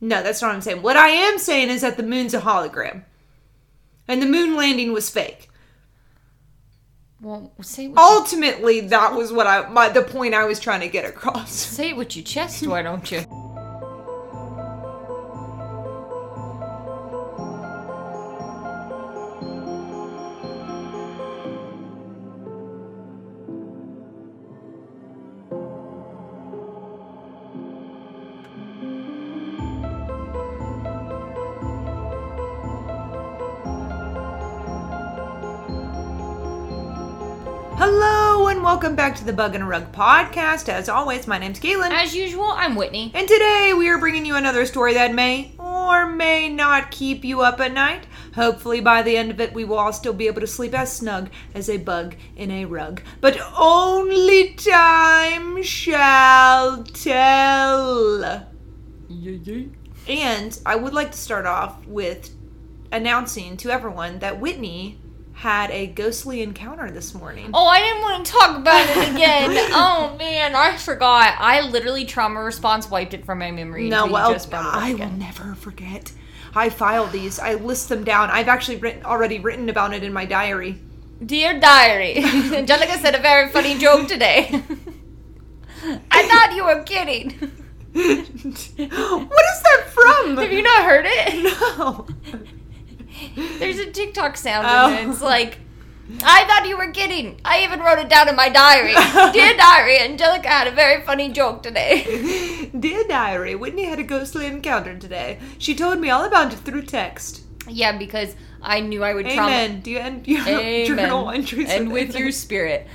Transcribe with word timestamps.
No, 0.00 0.22
that's 0.22 0.40
not 0.40 0.48
what 0.48 0.54
I'm 0.54 0.60
saying. 0.62 0.82
What 0.82 0.96
I 0.96 1.08
am 1.08 1.38
saying 1.38 1.70
is 1.70 1.80
that 1.80 1.96
the 1.96 2.02
moon's 2.02 2.34
a 2.34 2.40
hologram. 2.40 3.02
And 4.06 4.22
the 4.22 4.26
moon 4.26 4.56
landing 4.56 4.92
was 4.92 5.10
fake. 5.10 5.48
Well, 7.20 7.52
say 7.60 7.92
Ultimately, 7.96 8.80
that 8.80 9.12
was 9.14 9.32
what 9.32 9.46
I 9.48 9.68
my 9.68 9.88
the 9.88 10.02
point 10.02 10.34
I 10.34 10.44
was 10.44 10.60
trying 10.60 10.80
to 10.80 10.88
get 10.88 11.04
across. 11.04 11.50
say 11.50 11.90
it 11.90 11.96
with 11.96 12.14
your 12.16 12.24
chest, 12.24 12.64
why 12.66 12.82
don't 12.82 13.10
you? 13.10 13.24
Back 38.98 39.14
to 39.18 39.24
the 39.24 39.32
Bug 39.32 39.54
in 39.54 39.62
a 39.62 39.64
Rug 39.64 39.92
podcast. 39.92 40.68
As 40.68 40.88
always, 40.88 41.28
my 41.28 41.38
name's 41.38 41.60
Caitlin. 41.60 41.92
As 41.92 42.16
usual, 42.16 42.46
I'm 42.46 42.74
Whitney. 42.74 43.12
And 43.14 43.28
today 43.28 43.72
we 43.72 43.88
are 43.90 43.98
bringing 43.98 44.26
you 44.26 44.34
another 44.34 44.66
story 44.66 44.94
that 44.94 45.14
may 45.14 45.52
or 45.56 46.04
may 46.04 46.48
not 46.48 46.90
keep 46.90 47.24
you 47.24 47.40
up 47.40 47.60
at 47.60 47.72
night. 47.72 48.08
Hopefully, 48.34 48.80
by 48.80 49.02
the 49.02 49.16
end 49.16 49.30
of 49.30 49.38
it, 49.40 49.54
we 49.54 49.64
will 49.64 49.78
all 49.78 49.92
still 49.92 50.12
be 50.12 50.26
able 50.26 50.40
to 50.40 50.48
sleep 50.48 50.74
as 50.74 50.92
snug 50.92 51.30
as 51.54 51.70
a 51.70 51.76
bug 51.76 52.16
in 52.34 52.50
a 52.50 52.64
rug. 52.64 53.00
But 53.20 53.38
only 53.56 54.54
time 54.54 55.62
shall 55.62 56.82
tell. 56.82 58.48
And 60.08 60.60
I 60.66 60.74
would 60.74 60.92
like 60.92 61.12
to 61.12 61.18
start 61.18 61.46
off 61.46 61.86
with 61.86 62.34
announcing 62.90 63.56
to 63.58 63.70
everyone 63.70 64.18
that 64.18 64.40
Whitney 64.40 64.98
had 65.38 65.70
a 65.70 65.86
ghostly 65.86 66.42
encounter 66.42 66.90
this 66.90 67.14
morning. 67.14 67.48
Oh, 67.54 67.64
I 67.64 67.78
didn't 67.78 68.02
want 68.02 68.26
to 68.26 68.32
talk 68.32 68.56
about 68.56 68.84
it 68.90 69.08
again. 69.14 69.70
oh 69.72 70.16
man, 70.18 70.56
I 70.56 70.76
forgot. 70.76 71.36
I 71.38 71.60
literally 71.60 72.04
trauma 72.04 72.42
response 72.42 72.90
wiped 72.90 73.14
it 73.14 73.24
from 73.24 73.38
my 73.38 73.52
memory. 73.52 73.88
No, 73.88 74.06
well, 74.08 74.32
just 74.32 74.50
brought 74.50 74.74
it 74.74 74.82
I 74.82 74.94
will 74.94 75.12
never 75.12 75.54
forget. 75.54 76.10
I 76.56 76.70
filed 76.70 77.12
these. 77.12 77.38
I 77.38 77.54
list 77.54 77.88
them 77.88 78.02
down. 78.02 78.30
I've 78.30 78.48
actually 78.48 78.78
written, 78.78 79.04
already 79.04 79.38
written 79.38 79.68
about 79.68 79.94
it 79.94 80.02
in 80.02 80.12
my 80.12 80.24
diary. 80.24 80.80
Dear 81.24 81.60
diary, 81.60 82.16
Angelica 82.24 82.98
said 82.98 83.14
a 83.14 83.20
very 83.20 83.48
funny 83.50 83.78
joke 83.78 84.08
today. 84.08 84.48
I 86.10 86.26
thought 86.26 86.52
you 86.56 86.64
were 86.64 86.82
kidding. 86.82 87.30
what 87.92 88.04
is 88.34 88.74
that 88.74 89.84
from? 89.90 90.36
Have 90.36 90.52
you 90.52 90.62
not 90.62 90.82
heard 90.82 91.06
it? 91.06 91.78
no. 91.78 92.08
There's 93.58 93.78
a 93.78 93.90
TikTok 93.90 94.36
sound 94.36 94.66
Oh. 94.68 94.90
and 94.94 95.10
it's 95.12 95.20
like, 95.22 95.58
I 96.24 96.44
thought 96.46 96.66
you 96.68 96.76
were 96.78 96.90
kidding. 96.92 97.38
I 97.44 97.62
even 97.64 97.80
wrote 97.80 97.98
it 97.98 98.08
down 98.08 98.28
in 98.28 98.36
my 98.36 98.48
diary. 98.48 98.92
Dear 99.32 99.56
diary, 99.56 99.98
Angelica 100.00 100.48
had 100.48 100.66
a 100.66 100.70
very 100.70 101.02
funny 101.02 101.30
joke 101.30 101.62
today. 101.62 102.70
Dear 102.78 103.04
diary, 103.06 103.54
Whitney 103.54 103.84
had 103.84 103.98
a 103.98 104.02
ghostly 104.04 104.46
encounter 104.46 104.96
today. 104.98 105.38
She 105.58 105.74
told 105.74 105.98
me 106.00 106.08
all 106.10 106.24
about 106.24 106.52
it 106.52 106.56
through 106.60 106.82
text. 106.82 107.42
Yeah, 107.68 107.98
because 107.98 108.34
I 108.62 108.80
knew 108.80 109.04
I 109.04 109.12
would 109.12 109.26
trauma. 109.26 109.48
Amen. 109.50 109.80
Do 109.82 109.90
you 109.90 109.98
end 109.98 110.26
your 110.26 110.40
Amen. 110.48 110.86
journal 110.86 111.30
entries 111.30 111.68
and 111.68 111.92
with 111.92 112.16
your 112.16 112.32
spirit. 112.32 112.86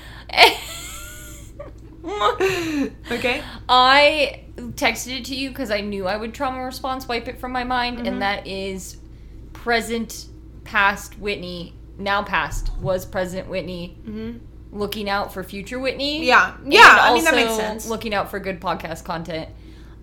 Okay. 3.11 3.41
I 3.69 4.43
texted 4.57 5.19
it 5.19 5.25
to 5.25 5.35
you 5.35 5.49
because 5.49 5.71
I 5.71 5.81
knew 5.81 6.07
I 6.07 6.17
would 6.17 6.33
trauma 6.33 6.63
response 6.65 7.07
wipe 7.07 7.27
it 7.27 7.39
from 7.39 7.51
my 7.51 7.63
mind, 7.63 7.97
Mm-hmm. 7.97 8.07
and 8.07 8.21
that 8.21 8.45
is 8.47 8.97
present, 9.63 10.27
past 10.65 11.17
Whitney, 11.19 11.73
now 11.97 12.21
past 12.21 12.69
was 12.79 13.05
present 13.05 13.47
Whitney, 13.47 13.97
looking 14.73 15.09
out 15.09 15.33
for 15.33 15.41
future 15.41 15.79
Whitney. 15.79 16.19
Mm-hmm. 16.19 16.25
Yeah. 16.25 16.57
Yeah, 16.65 16.97
I 16.99 17.13
mean, 17.13 17.23
that 17.23 17.33
makes 17.33 17.55
sense. 17.55 17.87
Looking 17.87 18.13
out 18.13 18.29
for 18.29 18.39
good 18.39 18.59
podcast 18.59 19.05
content. 19.05 19.47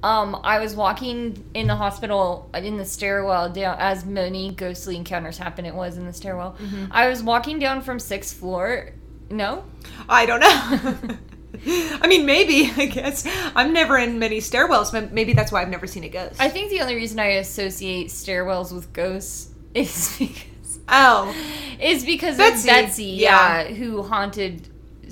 Um, 0.03 0.41
I 0.43 0.61
was 0.61 0.75
walking 0.75 1.45
in 1.53 1.67
the 1.67 1.77
hospital 1.77 2.49
in 2.55 2.79
the 2.79 2.87
stairwell 2.87 3.51
down 3.51 3.77
as 3.79 4.07
many 4.07 4.51
ghostly 4.51 4.97
encounters 4.97 5.37
happen. 5.37 5.67
It 5.67 5.75
was 5.75 5.99
in 5.99 6.07
the 6.07 6.13
stairwell. 6.15 6.57
Mm-hmm. 6.59 6.87
I 6.91 7.09
was 7.09 7.23
walking 7.23 7.59
down 7.59 7.83
from 7.83 7.99
sixth 7.99 8.35
floor. 8.39 8.93
No, 9.29 9.63
I 10.09 10.25
don't 10.25 10.41
know. 10.41 11.19
I 12.03 12.07
mean, 12.07 12.25
maybe, 12.25 12.73
I 12.83 12.87
guess. 12.87 13.27
I'm 13.55 13.75
never 13.75 13.99
in 13.99 14.19
many 14.19 14.39
stairwells. 14.39 14.91
but 14.91 15.13
Maybe 15.13 15.35
that's 15.35 15.53
why 15.53 15.61
I've 15.61 15.69
never 15.69 15.87
seen 15.87 16.05
a 16.05 16.09
ghost. 16.09 16.41
I 16.41 16.49
think 16.49 16.71
the 16.71 16.81
only 16.81 16.95
reason 16.95 17.21
I 17.21 17.27
associate 17.33 18.09
stairwells 18.09 18.73
with 18.73 18.91
ghosts 18.95 19.50
is 19.75 20.17
because 20.19 20.79
oh. 20.89 21.35
is 21.81 22.05
because 22.05 22.37
Betsy, 22.37 22.69
of 22.69 22.75
Betsy, 22.75 23.05
yeah. 23.05 23.63
yeah, 23.63 23.75
who 23.75 24.03
haunted 24.03 24.69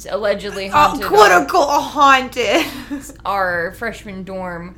allegedly 0.09 0.69
Oh, 0.69 0.71
haunted 0.71 1.07
quote 1.07 1.31
our, 1.31 1.41
unquote 1.41 1.83
haunted. 1.83 2.67
our 3.25 3.73
freshman 3.73 4.25
dorm. 4.25 4.77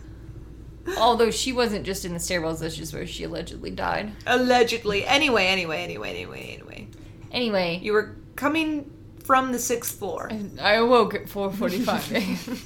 Although 0.99 1.31
she 1.31 1.53
wasn't 1.53 1.85
just 1.85 2.05
in 2.05 2.13
the 2.13 2.19
stairwells, 2.19 2.61
that's 2.61 2.75
just 2.77 2.95
where 2.95 3.07
she 3.07 3.25
allegedly 3.25 3.71
died. 3.71 4.13
Allegedly. 4.27 5.05
Anyway, 5.07 5.47
anyway, 5.47 5.83
anyway, 5.83 6.11
anyway, 6.11 6.55
anyway. 6.55 6.89
Anyway, 7.31 7.79
You 7.83 7.93
were 7.93 8.17
coming 8.35 8.91
from 9.25 9.53
the 9.53 9.59
sixth 9.59 9.99
floor. 9.99 10.31
I 10.61 10.75
awoke 10.75 11.15
at 11.15 11.27
4:45. 11.27 12.65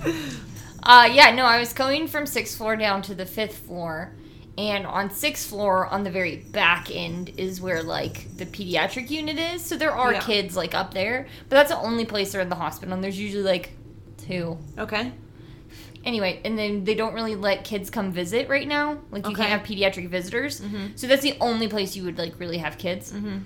uh 0.82 1.08
yeah, 1.12 1.32
no, 1.34 1.44
I 1.44 1.58
was 1.58 1.72
going 1.72 2.06
from 2.06 2.24
6th 2.24 2.56
floor 2.56 2.76
down 2.76 3.02
to 3.02 3.14
the 3.14 3.24
5th 3.24 3.52
floor. 3.52 4.14
And 4.58 4.84
on 4.86 5.08
6th 5.08 5.46
floor 5.46 5.86
on 5.86 6.02
the 6.02 6.10
very 6.10 6.36
back 6.36 6.90
end 6.92 7.30
is 7.38 7.60
where 7.60 7.80
like 7.82 8.36
the 8.36 8.44
pediatric 8.44 9.08
unit 9.08 9.38
is. 9.38 9.64
So 9.64 9.76
there 9.76 9.92
are 9.92 10.14
Yeah. 10.14 10.20
kids 10.20 10.56
like 10.56 10.74
up 10.74 10.92
there, 10.92 11.28
but 11.48 11.56
that's 11.56 11.70
the 11.70 11.78
only 11.78 12.04
place 12.04 12.32
they're 12.32 12.40
in 12.40 12.48
the 12.48 12.56
hospital 12.56 12.92
and 12.92 13.02
there's 13.04 13.18
usually 13.20 13.44
like 13.44 13.70
two. 14.16 14.58
Okay. 14.76 15.12
Anyway, 16.04 16.40
and 16.44 16.58
then 16.58 16.82
they 16.84 16.94
don't 16.96 17.14
really 17.14 17.36
let 17.36 17.62
kids 17.64 17.88
come 17.88 18.10
visit 18.10 18.48
right 18.48 18.66
now. 18.66 18.98
Like 19.12 19.24
you 19.26 19.32
Okay. 19.32 19.44
can't 19.44 19.50
have 19.50 19.62
pediatric 19.62 20.08
visitors. 20.08 20.60
Mm-hmm. 20.60 20.86
So 20.96 21.06
that's 21.06 21.22
the 21.22 21.36
only 21.40 21.68
place 21.68 21.94
you 21.94 22.02
would 22.04 22.18
like 22.18 22.38
really 22.40 22.58
have 22.58 22.78
kids. 22.78 23.12
Mm-hmm. 23.12 23.38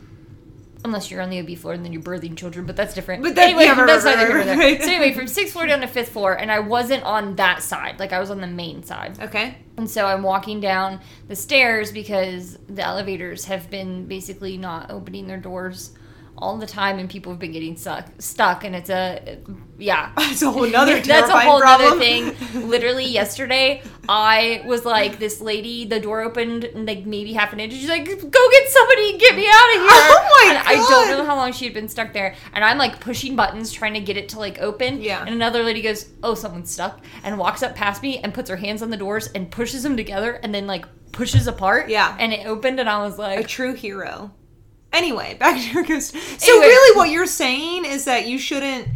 Unless 0.84 1.10
you're 1.10 1.20
on 1.20 1.30
the 1.30 1.38
OB 1.40 1.56
floor 1.58 1.74
and 1.74 1.84
then 1.84 1.92
you're 1.92 2.02
birthing 2.02 2.36
children, 2.36 2.66
but 2.66 2.74
that's 2.74 2.92
different. 2.92 3.22
But 3.22 3.38
anyway, 3.38 3.64
yeah, 3.64 3.78
right, 3.78 3.86
that's 3.86 4.04
right, 4.04 4.16
neither 4.16 4.26
here 4.26 4.38
right, 4.38 4.58
right. 4.58 4.82
So 4.82 4.90
anyway, 4.90 5.12
from 5.12 5.28
sixth 5.28 5.52
floor 5.52 5.66
down 5.66 5.80
to 5.82 5.86
fifth 5.86 6.08
floor, 6.08 6.32
and 6.32 6.50
I 6.50 6.58
wasn't 6.58 7.04
on 7.04 7.36
that 7.36 7.62
side. 7.62 8.00
Like 8.00 8.12
I 8.12 8.18
was 8.18 8.30
on 8.30 8.40
the 8.40 8.48
main 8.48 8.82
side. 8.82 9.20
Okay. 9.20 9.56
And 9.76 9.88
so 9.88 10.06
I'm 10.06 10.22
walking 10.24 10.60
down 10.60 11.00
the 11.28 11.36
stairs 11.36 11.92
because 11.92 12.58
the 12.68 12.82
elevators 12.82 13.44
have 13.44 13.70
been 13.70 14.06
basically 14.06 14.58
not 14.58 14.90
opening 14.90 15.28
their 15.28 15.38
doors 15.38 15.92
all 16.36 16.58
the 16.58 16.66
time, 16.66 16.98
and 16.98 17.08
people 17.08 17.30
have 17.32 17.38
been 17.38 17.52
getting 17.52 17.76
stuck. 17.76 18.06
Stuck, 18.18 18.64
and 18.64 18.74
it's 18.74 18.90
a 18.90 19.38
yeah. 19.78 20.12
it's 20.18 20.42
a 20.42 20.50
whole 20.50 20.66
nother 20.66 21.00
That's 21.04 21.30
a 21.30 21.38
whole 21.38 21.60
problem. 21.60 21.92
other 21.92 22.00
thing. 22.00 22.34
Literally 22.68 23.06
yesterday, 23.06 23.82
I 24.08 24.62
was 24.66 24.84
like, 24.84 25.18
this 25.18 25.40
lady, 25.40 25.84
the 25.84 26.00
door 26.00 26.22
opened 26.22 26.70
like 26.74 27.06
maybe 27.06 27.32
half 27.32 27.52
an 27.52 27.60
inch. 27.60 27.72
She's 27.72 27.88
like, 27.88 28.04
"Go 28.04 28.50
get 28.50 28.68
somebody 28.68 29.10
and 29.10 29.20
get 29.20 29.36
me 29.36 29.46
out 29.46 29.52
of 29.76 29.76
oh 29.76 29.80
here!" 29.80 29.88
Oh 29.90 30.44
my 30.46 30.50
And 30.50 30.68
I 30.68 30.88
don't 30.88 31.08
know 31.10 31.24
how 31.24 31.36
long 31.36 31.52
she 31.52 31.64
had 31.64 31.74
been 31.74 31.88
stuck 31.88 32.12
there, 32.12 32.34
and 32.52 32.64
I'm 32.64 32.78
like 32.78 33.00
pushing 33.00 33.36
buttons 33.36 33.70
trying 33.72 33.94
to 33.94 34.00
get 34.00 34.16
it 34.16 34.28
to 34.30 34.38
like 34.38 34.58
open. 34.60 35.00
Yeah. 35.00 35.20
And 35.20 35.30
another 35.30 35.62
lady 35.62 35.82
goes, 35.82 36.08
"Oh, 36.22 36.34
someone's 36.34 36.70
stuck," 36.70 37.00
and 37.24 37.38
walks 37.38 37.62
up 37.62 37.74
past 37.74 38.02
me 38.02 38.18
and 38.18 38.34
puts 38.34 38.50
her 38.50 38.56
hands 38.56 38.82
on 38.82 38.90
the 38.90 38.96
doors 38.96 39.28
and 39.34 39.50
pushes 39.50 39.82
them 39.82 39.96
together, 39.96 40.40
and 40.42 40.54
then 40.54 40.66
like 40.66 40.86
pushes 41.12 41.46
apart. 41.46 41.88
Yeah. 41.88 42.16
And 42.18 42.32
it 42.32 42.46
opened, 42.46 42.80
and 42.80 42.88
I 42.88 43.02
was 43.04 43.18
like 43.18 43.40
A 43.40 43.44
true 43.44 43.74
hero. 43.74 44.32
Anyway, 44.92 45.34
back 45.38 45.56
to 45.60 45.70
your 45.72 45.82
ghost. 45.84 46.12
So 46.12 46.52
Anyway. 46.52 46.66
really 46.66 46.96
what 46.96 47.10
you're 47.10 47.26
saying 47.26 47.84
is 47.84 48.04
that 48.04 48.26
you 48.26 48.38
shouldn't 48.38 48.88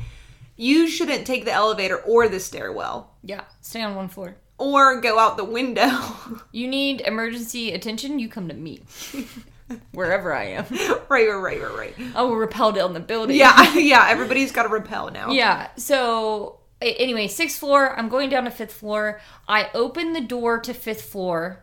you 0.57 0.89
shouldn't 0.89 1.27
take 1.27 1.45
the 1.45 1.53
elevator 1.53 1.99
or 1.99 2.29
the 2.29 2.41
stairwell 2.41 3.13
"Yeah, 3.23 3.45
stay 3.61 3.83
on 3.83 3.95
one 3.95 4.09
floor." 4.09 4.37
or 4.59 5.01
go 5.03 5.19
out 5.19 5.37
the 5.37 5.45
window. 5.45 5.91
You 6.53 6.67
need 6.69 7.03
emergency 7.03 7.73
attention, 7.73 8.19
you 8.19 8.29
come 8.31 8.49
to 8.49 8.55
me. 8.55 8.81
Wherever 9.93 10.33
I 10.33 10.45
am. 10.45 10.65
right, 11.11 11.29
right, 11.29 11.35
right, 11.35 11.61
right, 11.61 11.77
right. 11.77 11.95
I 12.15 12.23
will 12.23 12.37
rappel 12.37 12.73
down 12.73 12.95
the 12.95 13.01
building. 13.01 13.37
Yeah, 13.37 13.75
yeah, 13.75 14.07
everybody's 14.09 14.53
got 14.53 14.63
to 14.63 14.69
repel 14.71 15.11
now. 15.11 15.31
Yeah. 15.33 15.69
So 15.77 16.61
anyway, 16.81 17.27
sixth 17.29 17.59
floor. 17.59 17.99
I'm 17.99 18.09
going 18.09 18.31
down 18.31 18.45
to 18.45 18.51
fifth 18.51 18.73
floor. 18.73 19.21
I 19.49 19.69
open 19.75 20.13
the 20.15 20.21
door 20.23 20.61
to 20.61 20.73
fifth 20.73 21.03
floor, 21.03 21.63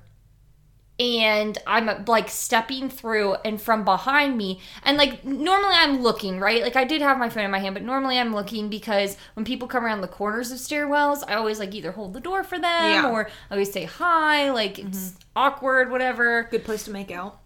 and 1.00 1.57
I'm 1.66 2.06
like 2.06 2.30
stepping 2.30 2.90
through, 2.90 3.36
and 3.45 3.62
from 3.62 3.84
behind 3.84 4.38
me, 4.38 4.62
and 4.84 4.98
like 4.98 5.25
normally 5.25 5.74
I'm 5.75 6.01
looking 6.01 6.40
right. 6.40 6.62
Like 6.62 6.75
I 6.75 6.84
did 6.84 7.01
have 7.01 7.18
my 7.18 7.30
phone 7.30 7.45
in 7.45 7.51
my 7.51 7.60
hand, 7.60 7.74
but 7.74 7.84
normally 7.84 8.19
I'm 8.19 8.34
looking 8.34 8.69
because 8.69 9.18
when 9.34 9.45
people 9.45 9.68
come 9.68 9.84
around 9.84 10.01
the 10.01 10.07
corners 10.07 10.51
of 10.51 10.60
stairwells, 10.60 11.24
I 11.28 11.34
always 11.34 11.60
like 11.60 11.74
either 11.74 11.92
hold 11.92 12.13
the 12.13 12.19
door 12.19 12.44
for 12.44 12.60
them 12.60 13.04
Yeah. 13.04 13.10
or 13.10 13.28
I 13.50 13.54
always 13.54 13.72
say 13.72 13.86
hi. 13.86 14.51
Like 14.51 14.78
it's 14.78 15.10
mm-hmm. 15.10 15.18
awkward, 15.36 15.92
whatever. 15.92 16.48
Good 16.51 16.63
place 16.63 16.84
to 16.86 16.92
make 16.92 17.12
out. 17.12 17.40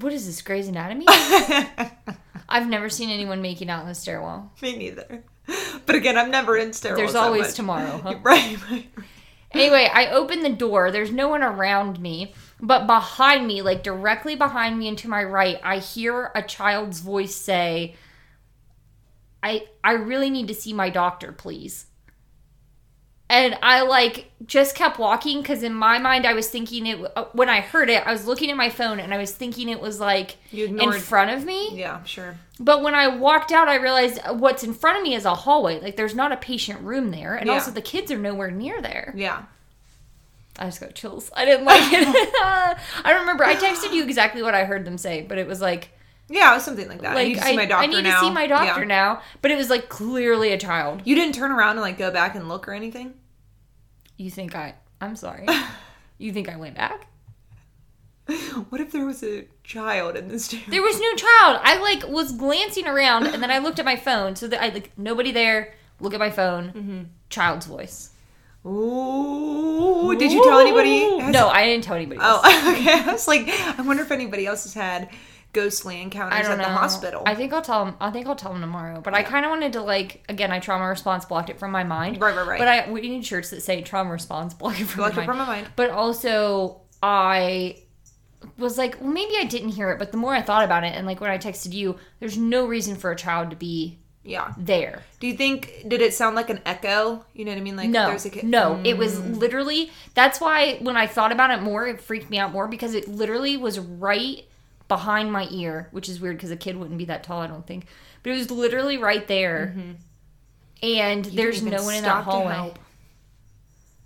What 0.00 0.12
is 0.12 0.26
this, 0.26 0.42
Grey's 0.42 0.68
Anatomy? 0.68 1.06
I've 2.48 2.68
never 2.68 2.88
seen 2.88 3.10
anyone 3.10 3.42
making 3.42 3.70
out 3.70 3.82
in 3.82 3.88
the 3.88 3.94
stairwell. 3.94 4.52
Me 4.62 4.76
neither. 4.76 5.24
But 5.86 5.94
again, 5.94 6.18
I'm 6.18 6.30
never 6.30 6.56
in 6.56 6.70
stairwells. 6.70 6.96
There's 6.96 7.14
always 7.14 7.54
tomorrow. 7.54 8.00
Huh? 8.02 8.14
Right, 8.22 8.58
right. 8.70 8.88
Anyway, 9.58 9.90
I 9.92 10.08
open 10.08 10.42
the 10.42 10.50
door. 10.50 10.90
There's 10.90 11.12
no 11.12 11.28
one 11.28 11.42
around 11.42 12.00
me, 12.00 12.34
but 12.60 12.86
behind 12.86 13.46
me, 13.46 13.62
like 13.62 13.82
directly 13.82 14.36
behind 14.36 14.78
me 14.78 14.88
and 14.88 14.98
to 14.98 15.08
my 15.08 15.22
right, 15.24 15.58
I 15.62 15.78
hear 15.78 16.30
a 16.34 16.42
child's 16.42 17.00
voice 17.00 17.34
say, 17.34 17.96
"I 19.42 19.66
I 19.82 19.92
really 19.92 20.30
need 20.30 20.48
to 20.48 20.54
see 20.54 20.72
my 20.72 20.90
doctor, 20.90 21.32
please." 21.32 21.86
And 23.28 23.58
I 23.60 23.82
like 23.82 24.30
just 24.46 24.76
kept 24.76 24.98
walking 25.00 25.40
because 25.42 25.64
in 25.64 25.74
my 25.74 25.98
mind 25.98 26.24
I 26.26 26.32
was 26.32 26.48
thinking 26.48 26.86
it 26.86 27.00
uh, 27.16 27.24
when 27.32 27.48
I 27.48 27.60
heard 27.60 27.90
it 27.90 28.06
I 28.06 28.12
was 28.12 28.24
looking 28.26 28.50
at 28.52 28.56
my 28.56 28.70
phone 28.70 29.00
and 29.00 29.12
I 29.12 29.18
was 29.18 29.32
thinking 29.32 29.68
it 29.68 29.80
was 29.80 29.98
like 29.98 30.36
in 30.52 30.92
front 30.92 31.30
of 31.32 31.44
me. 31.44 31.76
Yeah, 31.76 32.04
sure. 32.04 32.36
But 32.60 32.82
when 32.82 32.94
I 32.94 33.08
walked 33.08 33.50
out, 33.50 33.66
I 33.68 33.74
realized 33.76 34.20
what's 34.30 34.62
in 34.62 34.72
front 34.74 34.98
of 34.98 35.02
me 35.02 35.14
is 35.14 35.24
a 35.24 35.34
hallway. 35.34 35.80
Like 35.80 35.96
there's 35.96 36.14
not 36.14 36.30
a 36.30 36.36
patient 36.36 36.80
room 36.82 37.10
there, 37.10 37.34
and 37.34 37.48
Yeah. 37.48 37.54
also 37.54 37.70
the 37.72 37.82
kids 37.82 38.12
are 38.12 38.18
nowhere 38.18 38.50
near 38.52 38.80
there. 38.80 39.12
Yeah. 39.16 39.42
I 40.58 40.66
just 40.66 40.80
got 40.80 40.94
chills. 40.94 41.30
I 41.36 41.44
didn't 41.44 41.66
like 41.66 41.82
it. 41.92 42.06
I 43.04 43.12
remember 43.18 43.44
I 43.44 43.56
texted 43.56 43.92
you 43.92 44.04
exactly 44.04 44.42
what 44.42 44.54
I 44.54 44.64
heard 44.64 44.84
them 44.84 44.96
say, 44.98 45.20
but 45.22 45.36
it 45.36 45.46
was 45.46 45.60
like, 45.60 45.90
Yeah, 46.28 46.50
it 46.50 46.54
was 46.56 46.64
something 46.64 46.88
like 46.88 47.02
that. 47.02 47.12
I 47.12 47.14
like 47.14 47.28
need 47.28 47.34
to 47.38 47.42
see 47.42 47.56
my 47.56 47.66
doctor 47.66 47.84
I 47.84 47.86
need 47.86 48.02
now. 48.02 48.20
to 48.20 48.26
see 48.26 48.30
my 48.32 48.46
doctor 48.48 48.80
Yeah. 48.80 48.86
now. 48.86 49.22
But 49.42 49.50
it 49.52 49.56
was 49.56 49.70
like 49.70 49.88
clearly 49.88 50.52
a 50.52 50.58
child. 50.58 51.02
You 51.04 51.14
didn't 51.14 51.34
turn 51.34 51.52
around 51.52 51.72
and 51.72 51.80
like 51.82 51.98
go 51.98 52.10
back 52.10 52.34
and 52.34 52.48
look 52.48 52.66
or 52.68 52.72
anything? 52.72 53.14
You 54.16 54.30
think 54.30 54.56
I? 54.56 54.74
I'm 55.00 55.14
sorry. 55.16 55.46
you 56.18 56.32
think 56.32 56.48
I 56.48 56.56
went 56.56 56.74
back? 56.76 57.06
What 58.70 58.80
if 58.80 58.90
there 58.90 59.06
was 59.06 59.22
a 59.22 59.46
child 59.62 60.16
in 60.16 60.26
this 60.26 60.48
chair? 60.48 60.60
There 60.66 60.82
was 60.82 60.98
no 60.98 61.14
child. 61.14 61.60
I 61.62 61.78
like 61.80 62.08
was 62.08 62.32
glancing 62.32 62.88
around, 62.88 63.26
and 63.28 63.40
then 63.40 63.52
I 63.52 63.58
looked 63.58 63.78
at 63.78 63.84
my 63.84 63.94
phone. 63.94 64.34
So 64.34 64.48
that 64.48 64.60
I 64.60 64.70
like 64.70 64.90
nobody 64.98 65.30
there. 65.30 65.74
Look 66.00 66.12
at 66.12 66.18
my 66.18 66.30
phone. 66.30 66.72
Mm-hmm. 66.72 67.02
Child's 67.30 67.66
voice. 67.66 68.10
Ooh, 68.66 70.14
did 70.18 70.32
you 70.32 70.42
tell 70.42 70.58
anybody? 70.58 71.20
Has- 71.20 71.32
No, 71.32 71.48
I 71.48 71.66
didn't 71.66 71.84
tell 71.84 71.94
anybody. 71.94 72.20
else. 72.20 72.40
Oh, 72.44 72.72
okay. 72.76 73.00
I 73.08 73.12
was 73.12 73.28
like, 73.28 73.48
I 73.48 73.82
wonder 73.82 74.02
if 74.02 74.10
anybody 74.10 74.44
else 74.46 74.64
has 74.64 74.74
had 74.74 75.08
ghostly 75.56 76.02
encounters 76.02 76.46
at 76.46 76.58
know. 76.58 76.64
the 76.64 76.70
hospital. 76.70 77.22
I 77.24 77.34
think 77.34 77.50
I'll 77.54 77.62
tell 77.62 77.86
him. 77.86 77.94
I 77.98 78.10
think 78.10 78.26
I'll 78.26 78.36
tell 78.36 78.54
him 78.54 78.60
tomorrow. 78.60 79.00
But 79.00 79.14
I 79.14 79.22
kind 79.22 79.46
of 79.46 79.50
wanted 79.50 79.72
to 79.72 79.80
like 79.80 80.22
again. 80.28 80.52
I 80.52 80.60
trauma 80.60 80.86
response 80.86 81.24
blocked 81.24 81.48
it 81.48 81.58
from 81.58 81.70
my 81.70 81.82
mind. 81.82 82.20
Right, 82.20 82.36
right, 82.36 82.46
right. 82.46 82.58
But 82.58 82.68
I 82.68 82.90
we 82.90 83.00
need 83.00 83.24
shirts 83.24 83.48
that 83.50 83.62
say 83.62 83.80
trauma 83.80 84.10
response 84.10 84.52
block 84.52 84.78
it 84.78 84.84
from 84.84 84.98
Blocked 84.98 85.16
my 85.16 85.22
it 85.22 85.26
mind. 85.26 85.38
from 85.38 85.46
my 85.46 85.46
mind. 85.46 85.68
But 85.74 85.90
also 85.90 86.82
I 87.02 87.78
was 88.58 88.76
like, 88.76 89.00
well, 89.00 89.10
maybe 89.10 89.32
I 89.38 89.44
didn't 89.44 89.70
hear 89.70 89.90
it. 89.90 89.98
But 89.98 90.12
the 90.12 90.18
more 90.18 90.34
I 90.34 90.42
thought 90.42 90.62
about 90.62 90.84
it, 90.84 90.94
and 90.94 91.06
like 91.06 91.22
when 91.22 91.30
I 91.30 91.38
texted 91.38 91.72
you, 91.72 91.96
there's 92.20 92.36
no 92.36 92.66
reason 92.66 92.94
for 92.94 93.10
a 93.10 93.16
child 93.16 93.48
to 93.48 93.56
be 93.56 93.98
yeah. 94.24 94.52
there. 94.58 95.04
Do 95.20 95.26
you 95.26 95.38
think 95.38 95.84
did 95.88 96.02
it 96.02 96.12
sound 96.12 96.36
like 96.36 96.50
an 96.50 96.60
echo? 96.66 97.24
You 97.32 97.46
know 97.46 97.52
what 97.52 97.58
I 97.58 97.62
mean? 97.62 97.76
Like 97.76 97.88
No, 97.88 98.08
there's 98.08 98.26
a 98.26 98.30
kid. 98.30 98.44
no, 98.44 98.78
it 98.84 98.96
mm. 98.96 98.98
was 98.98 99.18
literally. 99.18 99.90
That's 100.12 100.38
why 100.38 100.76
when 100.82 100.98
I 100.98 101.06
thought 101.06 101.32
about 101.32 101.50
it 101.50 101.62
more, 101.62 101.86
it 101.86 102.02
freaked 102.02 102.28
me 102.28 102.38
out 102.38 102.52
more 102.52 102.68
because 102.68 102.94
it 102.94 103.08
literally 103.08 103.56
was 103.56 103.78
right 103.78 104.44
behind 104.88 105.32
my 105.32 105.48
ear, 105.50 105.88
which 105.90 106.08
is 106.08 106.20
weird 106.20 106.36
because 106.36 106.50
a 106.50 106.56
kid 106.56 106.76
wouldn't 106.76 106.98
be 106.98 107.04
that 107.06 107.22
tall, 107.22 107.40
I 107.40 107.46
don't 107.46 107.66
think. 107.66 107.86
But 108.22 108.32
it 108.32 108.36
was 108.36 108.50
literally 108.50 108.98
right 108.98 109.26
there, 109.26 109.74
mm-hmm. 109.76 109.92
and 110.82 111.26
You 111.26 111.32
there's 111.32 111.62
no 111.62 111.82
one 111.82 111.94
in 111.94 112.02
that 112.04 112.24
hallway. 112.24 112.74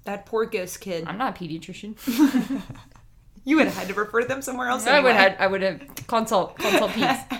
That 0.04 0.26
poor 0.26 0.46
ghost 0.46 0.80
kid. 0.80 1.04
I'm 1.06 1.18
not 1.18 1.36
a 1.36 1.44
pediatrician. 1.44 1.96
You 3.44 3.56
would 3.56 3.66
have 3.66 3.76
had 3.76 3.88
to 3.88 3.94
refer 3.94 4.24
them 4.24 4.42
somewhere 4.42 4.68
else. 4.68 4.86
I 4.86 5.00
would 5.00 5.16
have. 5.16 5.36
I 5.38 5.46
would 5.46 5.62
have 5.62 5.80
consult 6.06 6.58
consult 6.58 6.90
peds. 6.92 7.39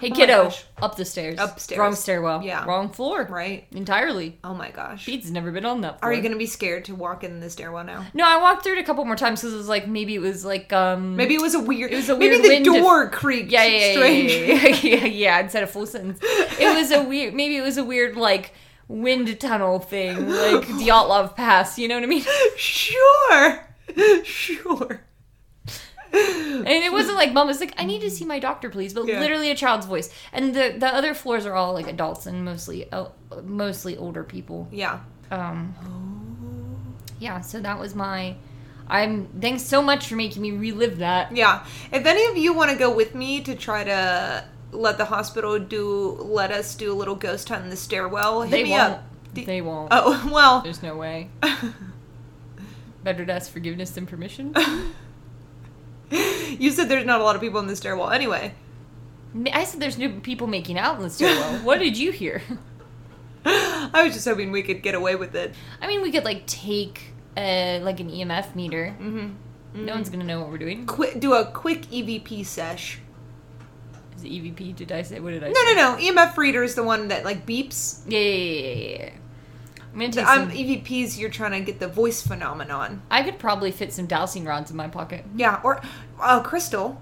Hey 0.00 0.10
Oh 0.12 0.14
kiddo, 0.14 0.50
up 0.82 0.96
the 0.96 1.04
stairs. 1.04 1.38
Upstairs. 1.38 1.78
Wrong 1.78 1.94
stairwell. 1.94 2.42
Yeah. 2.42 2.64
Wrong 2.64 2.90
floor. 2.90 3.24
Right. 3.30 3.66
Entirely. 3.72 4.38
Oh 4.44 4.54
my 4.54 4.70
gosh. 4.70 5.06
Pete's 5.06 5.30
never 5.30 5.50
been 5.52 5.64
on 5.64 5.80
that 5.82 6.00
floor. 6.00 6.10
Are 6.10 6.14
you 6.14 6.22
gonna 6.22 6.36
be 6.36 6.46
scared 6.46 6.84
to 6.86 6.94
walk 6.94 7.24
in 7.24 7.40
the 7.40 7.48
stairwell 7.50 7.84
now? 7.84 8.06
No, 8.14 8.24
I 8.26 8.40
walked 8.40 8.62
through 8.64 8.74
it 8.74 8.78
a 8.78 8.84
couple 8.84 9.04
more 9.04 9.16
times 9.16 9.40
because 9.40 9.54
it 9.54 9.56
was 9.56 9.68
like 9.68 9.86
maybe 9.88 10.14
it 10.14 10.20
was 10.20 10.44
like 10.44 10.72
um 10.72 11.16
Maybe 11.16 11.34
it 11.34 11.40
was 11.42 11.54
a 11.54 11.60
weird. 11.60 11.92
It 11.92 11.96
was 11.96 12.08
a 12.08 12.16
maybe 12.16 12.32
weird 12.40 12.44
the 12.44 12.48
wind 12.48 12.64
to- 12.66 12.72
door 12.80 13.10
creaked. 13.10 13.50
Yeah, 13.50 13.64
yeah, 13.64 13.86
yeah, 13.86 13.92
strange. 13.92 14.32
yeah, 14.32 14.38
yeah, 14.38 14.66
yeah, 14.68 14.96
yeah, 14.96 15.04
yeah, 15.06 15.40
Instead 15.40 15.62
of 15.62 15.70
full 15.70 15.86
sentence, 15.86 16.18
it 16.22 16.76
was 16.78 16.90
a 16.92 17.02
weird. 17.02 17.34
Maybe 17.34 17.56
it 17.56 17.62
was 17.62 17.76
a 17.78 17.84
weird 17.84 18.16
like 18.16 18.52
wind 18.88 19.38
tunnel 19.40 19.78
thing, 19.80 20.28
like 20.28 20.64
Dyatlov 20.80 21.34
Pass. 21.36 21.78
You 21.78 21.88
know 21.88 21.94
what 21.96 22.04
I 22.04 22.06
mean? 22.06 22.24
sure, 22.56 23.66
sure. 24.24 25.02
And 26.16 26.66
it 26.68 26.92
wasn't 26.92 27.16
like 27.16 27.32
mom 27.32 27.46
was 27.46 27.60
like, 27.60 27.74
"I 27.78 27.84
need 27.84 28.00
to 28.00 28.10
see 28.16 28.24
my 28.24 28.38
doctor, 28.38 28.70
please," 28.70 28.94
but 28.94 29.06
Yeah. 29.06 29.20
literally 29.20 29.50
a 29.50 29.54
child's 29.54 29.86
voice. 29.86 30.10
And 30.32 30.54
the 30.54 30.74
the 30.78 30.86
other 30.86 31.14
floors 31.14 31.44
are 31.46 31.54
all 31.54 31.72
like 31.74 31.86
adults 31.88 32.26
and 32.26 32.44
mostly 32.44 32.90
uh, 32.90 33.06
mostly 33.44 33.96
older 33.96 34.24
people. 34.24 34.68
Yeah. 34.70 35.00
Um, 35.30 35.74
yeah. 37.18 37.40
So 37.40 37.60
that 37.60 37.78
was 37.78 37.94
my. 37.94 38.36
I'm 38.88 39.26
thanks 39.40 39.62
so 39.62 39.82
much 39.82 40.06
for 40.06 40.14
making 40.14 40.42
me 40.42 40.52
relive 40.52 40.98
that. 40.98 41.34
Yeah. 41.36 41.64
If 41.92 42.06
any 42.06 42.24
of 42.26 42.36
you 42.36 42.52
want 42.54 42.70
to 42.70 42.76
go 42.76 42.90
with 42.94 43.14
me 43.14 43.40
to 43.42 43.54
try 43.56 43.82
to 43.84 44.44
let 44.72 44.96
the 44.98 45.06
hospital 45.06 45.58
do, 45.58 46.12
let 46.20 46.50
us 46.52 46.74
do 46.74 46.92
a 46.92 46.94
little 46.94 47.16
ghost 47.16 47.48
hunt 47.48 47.64
in 47.64 47.70
the 47.70 47.76
stairwell, 47.76 48.42
hit 48.42 48.50
They 48.52 48.64
me 48.64 48.70
won't. 48.70 48.82
up. 48.94 49.02
They 49.34 49.60
won't. 49.60 49.88
Oh 49.90 50.30
well. 50.32 50.60
There's 50.62 50.82
no 50.82 50.96
way. 50.96 51.30
Better 53.04 53.24
to 53.26 53.32
ask 53.32 53.50
forgiveness 53.52 53.90
than 53.90 54.06
permission. 54.06 54.54
You 56.58 56.70
said 56.70 56.88
there's 56.88 57.06
not 57.06 57.20
a 57.20 57.24
lot 57.24 57.36
of 57.36 57.42
people 57.42 57.60
in 57.60 57.66
the 57.66 57.76
stairwell. 57.76 58.10
Anyway, 58.10 58.54
I 59.52 59.64
said 59.64 59.80
there's 59.80 59.98
new 59.98 60.20
people 60.20 60.46
making 60.46 60.78
out 60.78 60.96
in 60.96 61.02
the 61.02 61.10
stairwell. 61.10 61.58
what 61.64 61.78
did 61.78 61.96
you 61.96 62.10
hear? 62.12 62.42
I 63.44 64.02
was 64.04 64.14
just 64.14 64.26
hoping 64.26 64.50
we 64.50 64.62
could 64.62 64.82
get 64.82 64.94
away 64.94 65.14
with 65.14 65.34
it. 65.36 65.54
I 65.80 65.86
mean, 65.86 66.02
we 66.02 66.10
could 66.10 66.24
like 66.24 66.46
take 66.46 67.14
uh, 67.36 67.78
like 67.82 68.00
an 68.00 68.10
EMF 68.10 68.54
meter. 68.54 68.96
Mm-hmm. 69.00 69.84
No 69.84 69.94
one's 69.94 70.08
gonna 70.10 70.24
know 70.24 70.40
what 70.40 70.50
we're 70.50 70.58
doing. 70.58 70.86
Quick, 70.86 71.20
do 71.20 71.34
a 71.34 71.44
quick 71.44 71.82
EVP 71.90 72.44
sesh. 72.46 72.98
Is 74.16 74.24
it 74.24 74.28
EVP? 74.28 74.74
Did 74.74 74.90
I 74.92 75.02
say? 75.02 75.20
What 75.20 75.30
did 75.30 75.44
I 75.44 75.48
No, 75.48 75.54
say? 75.54 75.74
no, 75.74 75.96
no. 75.96 75.98
EMF 76.22 76.36
reader 76.38 76.62
is 76.62 76.74
the 76.74 76.82
one 76.82 77.08
that 77.08 77.24
like 77.24 77.44
beeps. 77.46 78.00
Yeah, 78.08 78.18
yeah, 78.18 78.74
yeah, 78.74 78.98
yeah. 79.04 79.10
I'm 79.96 80.10
gonna 80.10 80.12
The 80.12 80.20
take 80.20 80.26
some. 80.28 80.50
EVPs, 80.50 81.18
you're 81.18 81.30
trying 81.30 81.52
to 81.52 81.60
get 81.60 81.80
the 81.80 81.88
voice 81.88 82.20
phenomenon. 82.26 83.02
I 83.10 83.22
could 83.22 83.38
probably 83.38 83.70
fit 83.72 83.92
some 83.92 84.06
dowsing 84.06 84.44
rods 84.44 84.70
in 84.70 84.76
my 84.76 84.88
pocket. 84.88 85.24
Yeah, 85.34 85.60
or 85.64 85.80
uh, 86.20 86.42
crystal. 86.42 87.00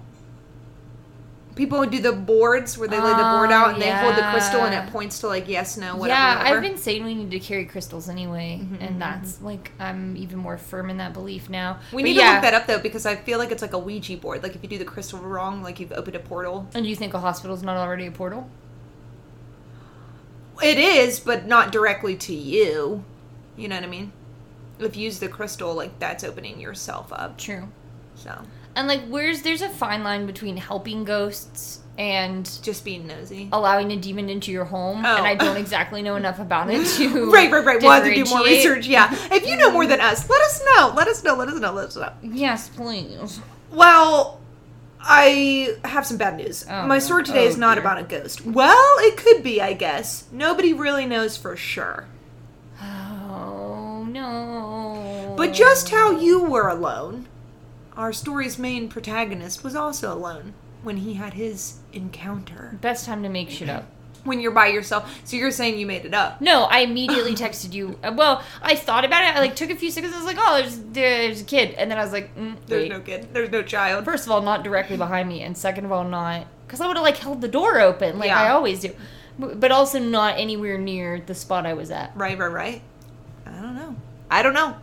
People 1.55 1.79
would 1.79 1.89
do 1.91 1.99
the 2.01 2.11
boards 2.11 2.77
where 2.77 2.87
they 2.89 2.99
lay 2.99 3.11
the 3.11 3.15
board 3.15 3.49
Oh, 3.49 3.53
out 3.53 3.73
and 3.73 3.81
they 3.81 3.89
hold 3.89 4.17
the 4.17 4.23
crystal 4.23 4.61
and 4.65 4.73
yeah. 4.73 4.85
it 4.87 4.91
points 4.91 5.19
to 5.19 5.27
like 5.27 5.47
yes, 5.47 5.77
no, 5.77 5.95
whatever. 5.95 6.19
yeah, 6.19 6.37
whatever. 6.39 6.55
I've 6.57 6.61
been 6.61 6.77
saying 6.77 7.05
we 7.05 7.15
need 7.15 7.31
to 7.31 7.39
carry 7.39 7.63
crystals 7.65 8.09
anyway, 8.09 8.59
Mm-hmm, 8.61 8.75
and 8.83 9.01
that's 9.01 9.41
like 9.41 9.71
I'm 9.79 10.17
even 10.17 10.37
more 10.39 10.57
firm 10.57 10.89
in 10.89 10.97
that 10.97 11.13
belief 11.13 11.49
now. 11.49 11.79
We 11.93 12.01
But 12.03 12.07
need 12.09 12.15
yeah. 12.17 12.27
to 12.27 12.33
look 12.33 12.41
that 12.41 12.53
up 12.55 12.67
though 12.67 12.79
because 12.79 13.05
I 13.05 13.15
feel 13.15 13.39
like 13.39 13.51
it's 13.51 13.61
like 13.61 13.71
a 13.71 13.79
Ouija 13.79 14.17
board. 14.17 14.43
Like 14.43 14.55
if 14.55 14.63
you 14.63 14.67
do 14.69 14.77
the 14.77 14.83
crystal 14.85 15.19
wrong, 15.19 15.63
like 15.63 15.79
you've 15.79 15.93
opened 15.93 16.17
a 16.17 16.19
portal. 16.19 16.67
And 16.73 16.85
you 16.85 16.93
think 16.95 17.13
a 17.13 17.19
hospital's 17.19 17.63
not 17.63 17.77
already 17.77 18.05
a 18.05 18.11
portal? 18.11 18.49
It 20.63 20.77
is, 20.77 21.19
but 21.19 21.45
not 21.45 21.71
directly 21.71 22.15
to 22.17 22.33
you. 22.33 23.03
You 23.57 23.67
know 23.67 23.75
what 23.75 23.83
I 23.83 23.87
mean? 23.87 24.11
If 24.79 24.95
you 24.97 25.03
use 25.05 25.19
the 25.19 25.27
crystal, 25.29 25.73
like 25.73 25.97
that's 25.99 26.23
opening 26.23 26.59
yourself 26.59 27.11
up. 27.13 27.37
True. 27.37 27.69
So 28.15 28.41
And 28.75 28.87
like, 28.87 29.05
where's 29.07 29.41
there's 29.41 29.61
a 29.61 29.69
fine 29.69 30.03
line 30.03 30.25
between 30.25 30.57
helping 30.57 31.03
ghosts 31.03 31.79
and 31.97 32.49
just 32.61 32.83
being 32.83 33.07
nosy. 33.07 33.47
allowing 33.53 33.91
a 33.93 33.95
demon 33.95 34.29
into 34.29 34.51
your 34.51 34.65
home, 34.65 35.05
Oh. 35.05 35.15
and 35.17 35.25
I 35.25 35.35
don't 35.35 35.55
oh. 35.55 35.59
exactly 35.65 36.01
know 36.01 36.17
enough 36.17 36.39
about 36.39 36.69
it 36.69 36.85
to 36.97 37.31
Right, 37.31 37.49
right, 37.49 37.63
right. 37.65 37.81
We'll 37.81 37.91
have 37.91 38.03
to 38.03 38.13
do 38.13 38.25
more 38.25 38.43
research. 38.43 38.85
Yeah. 38.87 39.09
If 39.31 39.47
you 39.47 39.55
know 39.55 39.71
more 39.71 39.87
than 39.87 40.01
us, 40.01 40.29
let 40.29 40.41
us 40.41 40.61
know. 40.75 40.93
Let 40.95 41.07
us 41.07 41.23
know. 41.23 41.35
Let 41.35 41.47
us 41.47 41.59
know. 41.59 41.71
Let 41.71 41.85
us 41.87 41.95
know. 41.95 42.11
Yes, 42.21 42.67
please. 42.67 43.39
Well, 43.71 44.41
I 45.07 45.77
have 45.85 46.05
some 46.05 46.17
bad 46.17 46.35
news. 46.37 46.65
Oh, 46.69 46.87
My 46.87 46.97
story 46.99 47.23
today 47.23 47.45
oh, 47.45 47.49
is 47.49 47.57
not 47.57 47.75
dear. 47.75 47.83
about 47.83 47.99
a 47.99 48.03
ghost. 48.03 48.43
Well, 48.45 48.95
it 48.99 49.17
could 49.17 49.43
be, 49.43 49.61
I 49.61 49.73
guess. 49.73 50.25
Nobody 50.31 50.73
really 50.73 51.05
knows 51.05 51.37
for 51.37 51.55
sure. 51.55 52.05
Oh 52.81 54.05
no. 54.09 55.35
But 55.37 55.53
just 55.53 55.89
how 55.89 56.11
you 56.11 56.43
were 56.43 56.67
alone, 56.67 57.27
our 57.95 58.11
story's 58.11 58.57
main 58.57 58.89
protagonist 58.89 59.63
was 59.63 59.75
also 59.75 60.11
alone 60.13 60.53
when 60.81 60.97
he 60.97 61.15
had 61.15 61.33
his 61.33 61.79
encounter. 61.93 62.77
best 62.81 63.05
time 63.05 63.23
to 63.23 63.29
make 63.29 63.49
shit 63.49 63.69
up. 63.69 63.85
When 64.25 64.41
you're 64.41 64.51
by 64.51 64.67
yourself. 64.67 65.21
So 65.23 65.37
you're 65.37 65.51
saying 65.51 65.79
you 65.79 65.85
made 65.85 66.03
it 66.05 66.13
up. 66.13 66.41
No, 66.41 66.63
I 66.63 66.79
immediately 66.79 67.33
texted 67.43 67.73
you. 67.73 67.97
uh, 68.03 68.11
Well, 68.15 68.43
I 68.61 68.75
thought 68.75 69.05
about 69.05 69.23
it. 69.23 69.35
I 69.35 69.39
like 69.39 69.55
took 69.55 69.69
a 69.69 69.75
few 69.75 69.89
seconds. 69.91 70.13
I 70.13 70.17
was 70.17 70.25
like, 70.25 70.37
"Oh, 70.39 70.57
there's 70.57 70.77
there's 70.91 71.41
a 71.41 71.43
kid," 71.45 71.75
and 71.75 71.89
then 71.89 71.97
I 71.97 72.03
was 72.03 72.11
like, 72.11 72.35
mm, 72.35 72.55
There's 72.67 72.83
"Wait." 72.83 72.89
no 72.91 72.99
kid. 72.99 73.29
There's 73.33 73.49
no 73.51 73.61
child. 73.63 74.03
First 74.03 74.25
of 74.25 74.31
all, 74.31 74.41
not 74.41 74.63
directly 74.63 74.97
behind 74.97 75.29
me, 75.29 75.41
and 75.43 75.57
second 75.57 75.85
of 75.85 75.91
all, 75.91 76.03
not 76.03 76.47
because 76.67 76.81
I 76.81 76.87
would 76.87 76.97
have 76.97 77.03
like 77.05 77.17
held 77.17 77.39
the 77.41 77.47
door 77.47 77.79
open 77.79 78.19
like 78.19 78.27
Yeah. 78.27 78.41
I 78.41 78.49
always 78.49 78.79
do, 78.81 78.95
but 79.39 79.59
but 79.59 79.71
also 79.71 79.99
not 79.99 80.39
anywhere 80.39 80.77
near 80.77 81.21
the 81.25 81.35
spot 81.35 81.65
I 81.65 81.73
was 81.73 81.89
at. 81.91 82.11
Right, 82.15 82.37
right, 82.37 82.51
right. 82.51 82.81
I 83.45 83.51
don't 83.61 83.75
know. 83.75 83.95
I 84.31 84.41
don't 84.41 84.53
know. 84.55 84.75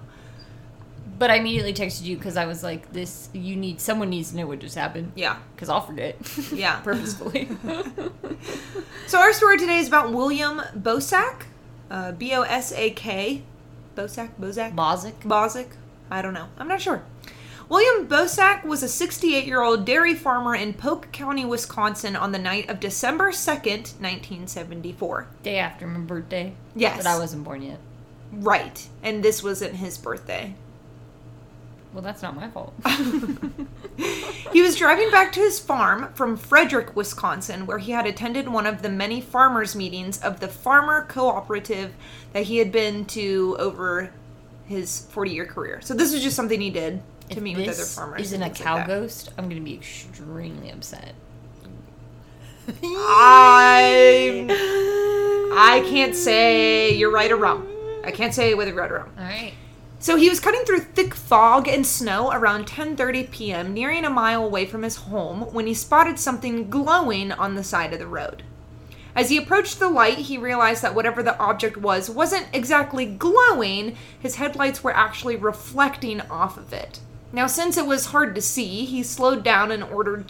But 1.23 1.31
I 1.31 1.37
immediately 1.37 1.73
texted 1.73 2.03
you 2.03 2.17
because 2.17 2.37
I 2.37 2.47
was 2.47 2.65
like, 2.65 2.93
"This 2.93 3.29
you 3.33 3.55
need 3.55 3.81
someone 3.81 4.11
needs 4.11 4.33
to 4.33 4.37
know 4.37 4.49
what 4.49 4.59
just 4.59 4.75
happened." 4.75 5.13
Yeah. 5.15 5.37
because 5.55 5.69
I'll 5.69 5.81
forget. 5.81 6.17
Yeah. 6.53 6.81
purposefully. 6.85 7.49
So 9.07 9.21
our 9.21 9.33
story 9.33 9.57
today 9.57 9.79
is 9.79 9.87
about 9.87 10.13
William 10.13 10.61
Bosak, 10.77 11.45
uh, 11.93 12.11
B 12.11 12.35
O 12.35 12.43
S 12.43 12.73
A 12.73 12.91
K. 12.91 13.45
Bosak, 13.95 14.31
Bozak, 14.41 14.75
Bozic. 14.75 15.23
Bozic. 15.23 15.69
I 16.11 16.23
don't 16.23 16.35
know. 16.35 16.49
I'm 16.59 16.67
not 16.67 16.81
sure. 16.81 17.05
William 17.69 18.09
Bosak 18.09 18.65
was 18.65 18.83
a 18.83 18.89
68 18.89 19.47
year 19.47 19.63
old 19.63 19.85
dairy 19.85 20.17
farmer 20.17 20.57
in 20.57 20.75
Polk 20.75 21.13
County, 21.13 21.45
Wisconsin 21.45 22.17
on 22.17 22.33
the 22.33 22.39
night 22.41 22.69
of 22.69 22.81
December 22.81 23.31
2nd, 23.31 23.95
1974. 24.01 25.29
Day 25.45 25.59
after 25.59 25.87
my 25.87 26.01
birthday. 26.01 26.55
Yes. 26.75 26.97
But 26.97 27.07
I 27.07 27.17
wasn't 27.17 27.45
born 27.45 27.63
yet. 27.63 27.79
Right. 28.33 28.89
And 29.05 29.23
this 29.23 29.41
wasn't 29.41 29.77
his 29.77 29.99
birthday. 29.99 30.57
Well, 31.93 32.03
that's 32.03 32.23
not 32.23 32.35
my 32.35 32.49
fault. 32.49 32.75
He 34.53 34.61
was 34.61 34.77
driving 34.77 35.11
back 35.11 35.33
to 35.33 35.41
his 35.41 35.59
farm 35.59 36.13
from 36.13 36.37
Frederic, 36.37 36.95
Wisconsin, 36.95 37.65
where 37.65 37.79
he 37.79 37.93
had 37.93 38.07
attended 38.07 38.49
one 38.49 38.67
of 38.67 38.83
the 38.83 38.91
many 38.91 39.23
farmers' 39.23 39.75
meetings 39.75 40.21
of 40.23 40.41
the 40.41 40.49
farmer 40.49 41.07
cooperative 41.07 41.95
that 42.35 42.45
he 42.45 42.59
had 42.59 42.71
been 42.71 43.07
to 43.07 43.57
over 43.59 44.13
his 44.67 45.07
40 45.07 45.31
year 45.31 45.47
career. 45.47 45.81
So 45.81 45.95
this 45.95 46.13
was 46.13 46.23
just 46.23 46.37
something 46.37 46.61
he 46.61 46.69
did 46.69 47.03
to 47.31 47.39
If 47.39 47.43
meet 47.43 47.57
with 47.57 47.69
other 47.71 47.83
farmers. 47.85 48.21
Isn't 48.21 48.43
a 48.43 48.51
cow 48.51 48.77
like 48.77 48.89
ghost? 48.89 49.31
I'm 49.39 49.49
gonna 49.49 49.63
be 49.63 49.75
extremely 49.75 50.71
upset. 50.71 51.15
I 52.83 54.47
I 55.55 55.81
can't 55.89 56.15
say 56.15 56.95
you're 56.95 57.11
right 57.11 57.33
or 57.33 57.37
wrong. 57.37 57.67
I 58.05 58.11
can't 58.11 58.35
say 58.35 58.53
whether 58.53 58.71
you're 58.71 58.81
right 58.81 58.91
or 58.91 58.99
wrong. 58.99 59.13
All 59.17 59.25
right. 59.25 59.55
So 60.03 60.17
he 60.17 60.29
was 60.29 60.41
cutting 60.41 60.65
through 60.65 60.81
thick 60.81 61.15
fog 61.15 61.69
and 61.69 61.87
snow 61.87 62.33
around 62.33 62.67
10:30 62.67 63.31
p.m., 63.31 63.73
nearing 63.73 64.05
a 64.05 64.11
mile 64.11 64.45
away 64.45 64.67
from 64.67 64.83
his 64.83 64.97
home 64.97 65.43
when 65.53 65.69
he 65.69 65.75
spotted 65.75 66.19
something 66.19 66.69
glowing 66.69 67.31
on 67.31 67.55
the 67.55 67.63
side 67.63 67.93
of 67.93 68.01
the 68.01 68.09
road. 68.09 68.43
As 69.15 69.31
he 69.31 69.37
approached 69.37 69.79
the 69.79 69.89
light, 69.89 70.19
he 70.19 70.37
realized 70.37 70.83
that 70.83 70.97
whatever 70.97 71.23
the 71.23 71.39
object 71.39 71.77
was 71.77 72.11
wasn't 72.11 72.49
exactly 72.53 73.07
glowing, 73.07 73.97
his 74.19 74.35
headlights 74.35 74.83
were 74.83 74.93
actually 74.93 75.37
reflecting 75.37 76.21
off 76.23 76.57
of 76.57 76.73
it. 76.73 76.99
Now, 77.33 77.47
since 77.47 77.77
it 77.77 77.87
was 77.87 78.07
hard 78.07 78.35
to 78.35 78.43
see, 78.43 78.85
he 78.85 79.05
slowed 79.05 79.45
down 79.45 79.71
in 79.71 79.85
order 79.85 80.25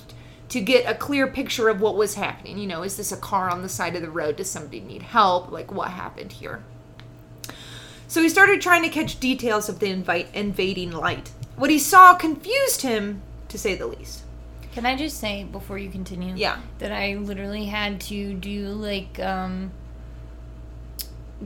to 0.51 0.61
get 0.61 0.85
a 0.85 0.95
clear 0.95 1.27
picture 1.27 1.71
of 1.71 1.81
what 1.81 1.97
was 1.97 2.17
happening. 2.17 2.59
You 2.59 2.67
know, 2.67 2.83
is 2.83 2.99
this 2.99 3.11
a 3.11 3.17
car 3.17 3.49
on 3.49 3.63
the 3.63 3.71
side 3.71 3.97
of 3.97 4.03
the 4.03 4.11
road? 4.11 4.37
Does 4.37 4.51
somebody 4.51 4.81
need 4.81 5.01
help? 5.01 5.51
Like, 5.51 5.73
what 5.73 5.93
happened 5.93 6.33
here? 6.33 6.63
So 8.13 8.21
he 8.21 8.29
started 8.29 8.61
trying 8.61 8.83
to 8.83 8.91
catch 8.91 9.19
details 9.21 9.71
of 9.71 9.79
the 9.79 9.87
invite 9.87 10.29
invading 10.35 10.91
light. 10.91 11.31
What 11.57 11.71
he 11.71 11.79
saw 11.79 12.13
confused 12.13 12.83
him, 12.83 13.23
to 13.49 13.57
say 13.57 13.75
the 13.75 13.87
least. 13.87 14.25
Can 14.75 14.85
I 14.85 14.97
just 14.97 15.19
say 15.19 15.45
before 15.45 15.79
you 15.79 15.89
continue? 15.89 16.35
Yeah. 16.37 16.61
That 16.79 16.93
I 16.93 17.15
literally 17.15 17.65
had 17.65 18.03
to 18.03 18.35
do 18.35 18.69
like 18.69 19.19
um 19.19 19.73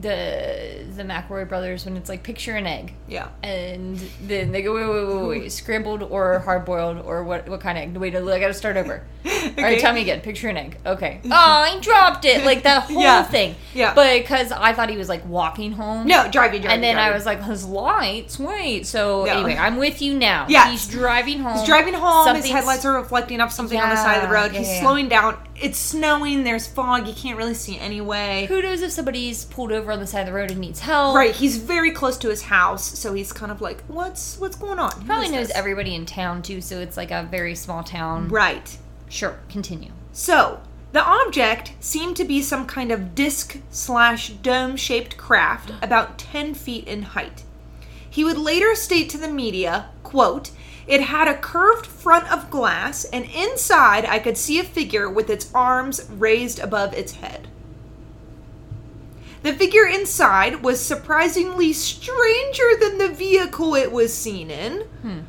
the 0.01 0.85
the 0.97 1.03
McElroy 1.03 1.49
brothers 1.49 1.85
when 1.85 1.97
it's 1.97 2.09
like 2.09 2.23
picture 2.23 2.55
an 2.55 2.67
egg. 2.67 2.95
Yeah. 3.09 3.29
And 3.43 3.97
then 4.23 4.53
they 4.53 4.63
go, 4.63 4.75
wait, 4.75 4.87
wait, 4.89 5.07
wait, 5.07 5.29
wait, 5.29 5.41
wait. 5.43 5.53
scrambled 5.53 6.03
or 6.03 6.39
hard 6.41 6.65
boiled 6.65 6.99
or 7.05 7.25
what? 7.25 7.49
What 7.49 7.61
kind 7.61 7.77
of 7.79 7.83
egg? 7.85 7.97
Wait, 7.97 8.15
I 8.15 8.21
gotta 8.41 8.55
start 8.55 8.77
over. 8.77 9.03
All 9.27 9.33
right, 9.33 9.59
Okay. 9.59 9.79
tell 9.81 9.93
me 9.95 10.03
again. 10.03 10.21
Picture 10.21 10.49
an 10.49 10.57
egg. 10.57 10.79
Okay. 10.87 11.21
Oh, 11.25 11.31
I 11.31 11.79
dropped 11.81 12.25
it. 12.25 12.45
Like 12.45 12.63
that 12.65 12.83
whole 12.91 13.03
Yeah. 13.03 13.23
thing. 13.25 13.55
Yeah. 13.75 13.95
But 13.95 14.19
because 14.21 14.53
I 14.53 14.73
thought 14.73 14.89
he 14.91 14.97
was 14.97 15.09
like 15.09 15.27
walking 15.27 15.73
home. 15.73 16.07
No, 16.07 16.29
driving, 16.31 16.63
driving. 16.63 16.71
And 16.71 16.83
then 16.83 16.99
I 16.99 17.11
was 17.13 17.27
like, 17.27 17.43
his 17.43 17.65
lights. 17.65 18.39
Wait. 18.39 18.87
So 18.87 19.25
No. 19.25 19.33
anyway, 19.33 19.57
I'm 19.57 19.77
with 19.77 20.01
you 20.03 20.15
now. 20.15 20.47
Yeah. 20.49 20.71
He's 20.71 20.87
driving 20.87 21.41
home. 21.41 21.57
He's 21.59 21.67
driving 21.67 21.95
home. 21.95 22.35
His 22.37 22.47
headlights 22.47 22.85
are 22.85 22.95
reflecting 22.95 23.41
off 23.41 23.53
something 23.53 23.79
on 23.79 23.91
the 23.91 23.97
side 23.97 24.17
of 24.23 24.29
the 24.29 24.35
road. 24.35 24.53
yeah, 24.53 24.59
He's 24.61 24.69
yeah. 24.69 24.81
slowing 24.81 25.09
down. 25.09 25.37
It's 25.61 25.79
snowing. 25.79 26.45
There's 26.45 26.67
fog. 26.67 27.07
You 27.09 27.15
can't 27.15 27.39
really 27.39 27.55
see 27.55 27.79
anyway. 27.79 28.47
Who 28.49 28.61
knows 28.63 28.83
if 28.83 28.93
somebody's 28.93 29.45
pulled 29.47 29.73
over 29.73 29.91
on 29.93 30.01
the 30.01 30.07
side 30.07 30.21
of 30.21 30.27
the 30.27 30.33
road 30.33 30.51
and 30.51 30.61
needs 30.61 30.81
help? 30.81 31.17
Right. 31.17 31.35
He's 31.35 31.57
very 31.57 31.91
close 31.91 32.17
to 32.19 32.29
his 32.29 32.43
house, 32.43 32.85
so 32.99 33.15
he's 33.15 33.33
kind 33.33 33.51
of 33.51 33.61
like, 33.61 33.83
"What's 33.89 34.39
what's 34.39 34.57
going 34.57 34.79
on?" 34.79 34.93
Who 34.93 35.07
Probably 35.07 35.27
is 35.27 35.33
knows 35.33 35.49
this? 35.49 35.57
everybody 35.57 35.95
in 35.95 36.05
town 36.07 36.43
too, 36.43 36.61
so 36.61 36.79
it's 36.81 36.97
like 36.97 37.11
a 37.11 37.27
very 37.31 37.55
small 37.55 37.83
town. 37.83 38.29
Right. 38.29 38.77
Sure, 39.09 39.39
continue. 39.49 39.93
So, 40.13 40.61
the 40.93 41.05
object 41.05 41.73
seemed 41.81 42.17
to 42.17 42.25
be 42.25 42.43
some 42.43 42.67
kind 42.67 42.91
of 42.93 43.15
disc 43.15 43.59
slash 43.71 44.31
dome 44.31 44.77
shaped 44.77 45.17
craft 45.17 45.73
about 45.83 46.19
10 46.19 46.55
feet 46.55 46.87
in 46.89 47.03
height. 47.03 47.43
He 48.09 48.25
would 48.25 48.39
later 48.39 48.75
state 48.75 49.11
to 49.11 49.19
the 49.19 49.29
media, 49.29 49.91
quote, 50.03 50.51
it 50.87 51.01
had 51.01 51.29
a 51.29 51.37
curved 51.37 51.87
front 51.87 52.31
of 52.31 52.51
glass, 52.51 53.05
and 53.05 53.25
inside 53.27 54.05
I 54.05 54.19
could 54.19 54.37
see 54.37 54.59
a 54.59 54.65
figure 54.65 55.11
with 55.11 55.29
its 55.31 55.53
arms 55.53 56.09
raised 56.11 56.59
above 56.59 56.95
its 56.95 57.15
head. 57.15 57.49
The 59.43 59.53
figure 59.53 59.87
inside 59.87 60.63
was 60.63 60.81
surprisingly 60.81 61.73
stranger 61.73 62.77
than 62.81 62.99
the 62.99 63.09
vehicle 63.09 63.75
it 63.75 63.93
was 63.93 64.13
seen 64.13 64.51
in. 64.51 64.83
Hmm. 65.03 65.21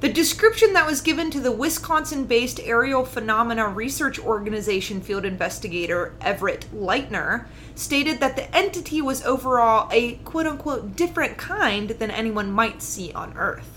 The 0.00 0.12
description 0.12 0.74
that 0.74 0.86
was 0.86 1.00
given 1.00 1.30
to 1.30 1.40
the 1.40 1.52
Wisconsin 1.52 2.24
based 2.24 2.60
Aerial 2.62 3.06
Phenomena 3.06 3.68
Research 3.68 4.18
Organization 4.18 5.00
field 5.00 5.24
investigator 5.24 6.12
Everett 6.20 6.66
Leitner 6.74 7.46
stated 7.74 8.20
that 8.20 8.36
the 8.36 8.54
entity 8.54 9.00
was 9.00 9.24
overall 9.24 9.88
a 9.90 10.16
quote 10.16 10.46
unquote 10.46 10.94
different 10.94 11.38
kind 11.38 11.90
than 11.90 12.10
anyone 12.10 12.52
might 12.52 12.82
see 12.82 13.12
on 13.12 13.34
Earth. 13.36 13.73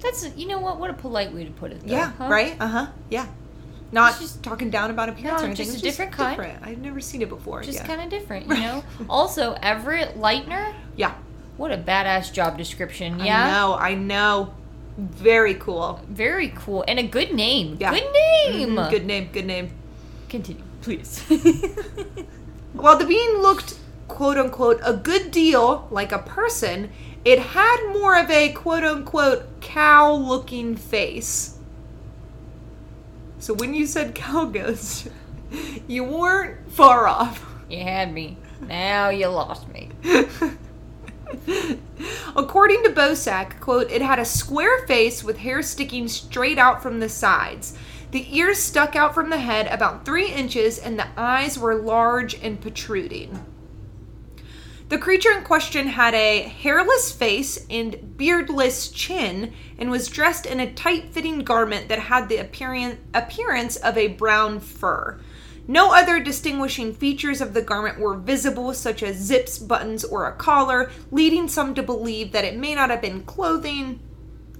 That's 0.00 0.24
a, 0.24 0.30
you 0.30 0.46
know 0.46 0.58
what? 0.58 0.78
What 0.78 0.90
a 0.90 0.94
polite 0.94 1.32
way 1.32 1.44
to 1.44 1.50
put 1.50 1.72
it. 1.72 1.80
Though, 1.86 1.92
Yeah, 1.92 2.12
huh? 2.12 2.28
right? 2.28 2.56
Uh 2.60 2.68
huh. 2.68 2.86
Yeah. 3.10 3.26
Not 3.92 4.10
It's 4.12 4.20
just- 4.20 4.42
talking 4.42 4.68
down 4.70 4.90
about 4.90 5.08
appearance 5.08 5.40
No, 5.40 5.44
or 5.44 5.46
anything. 5.46 5.66
just 5.66 5.74
it's 5.76 5.82
a 5.82 5.84
different 5.84 6.12
kind. 6.12 6.36
different. 6.36 6.66
I've 6.66 6.78
never 6.78 7.00
seen 7.00 7.22
it 7.22 7.28
before. 7.28 7.62
Just 7.62 7.78
yeah. 7.78 7.86
kind 7.86 8.00
of 8.02 8.08
different, 8.10 8.46
you 8.48 8.54
know. 8.54 8.82
also, 9.08 9.52
Everett 9.62 10.18
Lightner. 10.18 10.74
yeah. 10.96 11.14
What 11.56 11.72
a 11.72 11.78
badass 11.78 12.32
job 12.32 12.58
description. 12.58 13.20
Yeah. 13.20 13.42
I 13.46 13.50
know. 13.50 13.74
I 13.74 13.94
know. 13.94 14.54
Very 14.98 15.54
cool. 15.54 16.00
Very 16.08 16.48
cool 16.54 16.84
and 16.88 16.98
a 16.98 17.02
good 17.02 17.32
name. 17.32 17.76
Yeah. 17.80 17.92
Good 17.92 18.12
name. 18.12 18.70
Mhm, 18.76 18.90
Good 18.90 19.06
name. 19.06 19.28
Good 19.32 19.46
name. 19.46 19.70
Continue, 20.28 20.62
please. 20.82 21.20
While 22.72 22.98
the 22.98 23.06
bean 23.06 23.40
looked, 23.40 23.78
quote 24.08 24.36
unquote, 24.36 24.80
a 24.84 24.92
good 24.94 25.30
deal 25.30 25.86
like 25.90 26.12
a 26.12 26.18
person, 26.18 26.90
it 27.26 27.40
had 27.40 27.92
more 27.92 28.16
of 28.16 28.30
a 28.30 28.52
quote 28.52 28.84
unquote 28.84 29.60
cow 29.60 30.12
looking 30.12 30.76
face. 30.76 31.58
So 33.40 33.52
when 33.52 33.74
you 33.74 33.84
said 33.84 34.14
cow 34.14 34.44
ghost, 34.44 35.08
you 35.88 36.04
weren't 36.04 36.70
far 36.70 37.08
off. 37.08 37.44
you 37.68 37.80
had 37.80 38.14
me. 38.14 38.38
Now 38.60 39.08
you 39.08 39.26
lost 39.26 39.66
me. 39.68 39.90
According 42.36 42.84
to 42.84 42.90
Bosak, 42.90 43.58
quote, 43.58 43.90
it 43.90 44.02
had 44.02 44.20
a 44.20 44.24
square 44.24 44.86
face 44.86 45.24
with 45.24 45.38
hair 45.38 45.62
sticking 45.62 46.06
straight 46.06 46.58
out 46.58 46.80
from 46.80 47.00
the 47.00 47.08
sides. 47.08 47.76
The 48.12 48.38
ears 48.38 48.58
stuck 48.58 48.94
out 48.94 49.14
from 49.14 49.30
the 49.30 49.38
head 49.40 49.66
about 49.66 50.04
three 50.04 50.32
inches, 50.32 50.78
and 50.78 50.96
the 50.96 51.08
eyes 51.16 51.58
were 51.58 51.74
large 51.74 52.34
and 52.36 52.60
protruding. 52.60 53.44
The 54.88 54.98
creature 54.98 55.32
in 55.32 55.42
question 55.42 55.88
had 55.88 56.14
a 56.14 56.42
hairless 56.42 57.10
face 57.10 57.66
and 57.68 58.16
beardless 58.16 58.88
chin 58.88 59.52
and 59.78 59.90
was 59.90 60.06
dressed 60.06 60.46
in 60.46 60.60
a 60.60 60.72
tight 60.72 61.12
fitting 61.12 61.40
garment 61.40 61.88
that 61.88 61.98
had 61.98 62.28
the 62.28 62.36
appearance, 62.36 63.76
of 63.76 63.98
a 63.98 64.06
brown 64.08 64.60
fur. 64.60 65.18
No 65.66 65.92
other 65.92 66.20
distinguishing 66.20 66.94
features 66.94 67.40
of 67.40 67.52
the 67.52 67.62
garment 67.62 67.98
were 67.98 68.14
visible, 68.16 68.72
such 68.74 69.02
as 69.02 69.16
zips, 69.16 69.58
buttons, 69.58 70.04
or 70.04 70.28
a 70.28 70.36
collar, 70.36 70.92
leading 71.10 71.48
some 71.48 71.74
to 71.74 71.82
believe 71.82 72.30
that 72.30 72.44
it 72.44 72.56
may 72.56 72.76
not 72.76 72.90
have 72.90 73.02
been 73.02 73.24
clothing, 73.24 73.98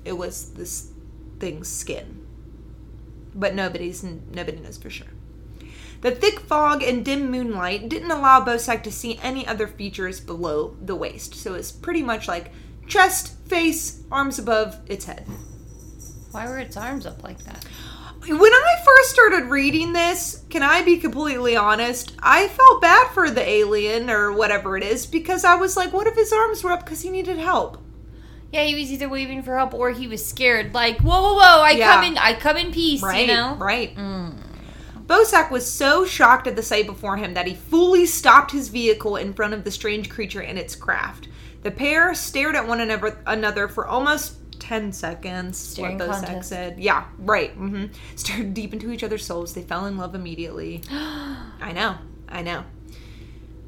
it 0.05 0.15
was 0.15 0.55
this 0.55 0.91
thing's 1.39 1.69
skin. 1.69 2.27
But 3.33 3.55
nobody's 3.55 4.03
nobody 4.03 4.59
knows 4.59 4.79
for 4.79 4.91
sure. 4.91 5.07
The 6.01 6.11
thick 6.11 6.41
fog 6.41 6.83
and 6.83 7.05
dim 7.05 7.31
moonlight 7.31 7.89
didn't 7.89 8.11
allow 8.11 8.45
Bosak 8.45 8.83
to 8.85 8.93
see 8.93 9.19
any 9.23 9.47
other 9.47 9.67
features 9.67 10.21
below 10.21 10.77
the 10.81 10.95
waist, 10.95 11.35
so 11.35 11.55
it's 11.55 11.73
pretty 11.73 12.03
much 12.03 12.29
like 12.29 12.53
chest, 12.87 13.37
face, 13.49 14.03
arms 14.13 14.39
above 14.39 14.79
its 14.87 15.07
head. 15.07 15.27
Why 16.31 16.47
were 16.49 16.59
its 16.59 16.77
arms 16.77 17.07
up 17.07 17.25
like 17.25 17.39
that? 17.45 17.65
When 18.29 18.53
I 18.53 18.75
first 18.85 19.11
started 19.11 19.45
reading 19.47 19.93
this, 19.93 20.45
can 20.51 20.63
I 20.63 20.83
be 20.83 20.97
completely 20.99 21.55
honest? 21.57 22.13
I 22.21 22.49
felt 22.49 22.83
bad 22.83 23.09
for 23.13 23.31
the 23.31 23.47
alien 23.49 24.11
or 24.11 24.33
whatever 24.33 24.77
it 24.77 24.83
is 24.83 25.07
because 25.07 25.45
I 25.45 25.55
was 25.55 25.77
like, 25.77 25.93
what 25.93 26.07
if 26.09 26.17
his 26.17 26.33
arms 26.33 26.65
were 26.65 26.73
up 26.73 26.85
because 26.85 27.03
he 27.03 27.11
needed 27.11 27.39
help? 27.39 27.79
Yeah, 28.53 28.65
he 28.65 28.75
was 28.75 28.91
either 28.93 29.09
waving 29.09 29.43
for 29.43 29.57
help 29.57 29.75
or 29.75 29.91
he 29.93 30.09
was 30.09 30.25
scared. 30.27 30.75
Like, 30.75 31.01
whoa, 31.01 31.21
whoa, 31.23 31.35
whoa! 31.35 31.63
I 31.63 31.73
Yeah. 31.73 31.95
come 31.95 32.05
in, 32.05 32.19
I 32.19 32.35
come 32.35 32.57
in 32.57 32.73
peace. 32.73 33.03
Right, 33.03 33.27
You 33.29 33.35
know. 33.35 33.57
right. 33.59 33.95
Mm. 33.97 34.35
Bosak 35.07 35.51
was 35.51 35.71
so 35.71 36.05
shocked 36.05 36.47
at 36.47 36.57
the 36.57 36.63
sight 36.63 36.87
before 36.87 37.17
him 37.17 37.35
that 37.35 37.47
he 37.47 37.55
fully 37.55 38.07
stopped 38.07 38.51
his 38.51 38.69
vehicle 38.69 39.17
in 39.17 39.35
front 39.35 39.55
of 39.55 39.65
the 39.65 39.71
strange 39.71 40.09
creature 40.11 40.43
and 40.43 40.59
its 40.59 40.75
craft. 40.75 41.29
The 41.63 41.71
pair 41.71 42.15
stared 42.15 42.57
at 42.57 42.67
one 42.67 42.81
another, 42.81 43.69
for 43.69 43.87
almost 43.87 44.37
10 44.61 44.93
seconds. 44.93 45.59
Staring 45.59 45.99
what 45.99 46.09
Bosak 46.11 46.45
said. 46.45 46.79
Yeah, 46.79 47.05
right. 47.19 47.53
Mm-hmm. 47.59 47.87
Stared 48.17 48.55
deep 48.55 48.73
into 48.73 48.91
each 48.91 49.05
other's 49.05 49.25
souls. 49.25 49.55
They 49.55 49.63
fell 49.63 49.87
in 49.87 49.97
love 49.97 50.15
immediately. 50.15 50.83
I 50.91 51.73
know. 51.73 51.97
I 52.29 52.43
know. 52.43 52.65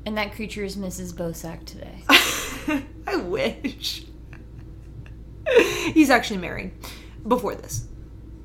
And 0.06 0.16
that 0.16 0.32
creature 0.32 0.64
is 0.64 0.76
Mrs. 0.76 1.12
Bosak 1.12 1.64
today. 1.64 2.02
I 3.06 3.16
wish. 3.16 4.04
He's 5.92 6.10
actually 6.10 6.38
married 6.38 6.72
before 7.26 7.54
this. 7.54 7.86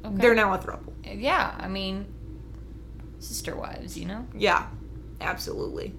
Okay. 0.06 0.16
They're 0.18 0.36
now 0.36 0.54
a 0.54 0.58
throuple. 0.58 0.94
yeah, 1.06 1.56
I 1.60 1.68
mean, 1.68 2.06
sister 3.24 3.56
wives, 3.56 3.98
you 3.98 4.06
know? 4.06 4.28
Yeah, 4.36 4.68
absolutely. 5.22 5.94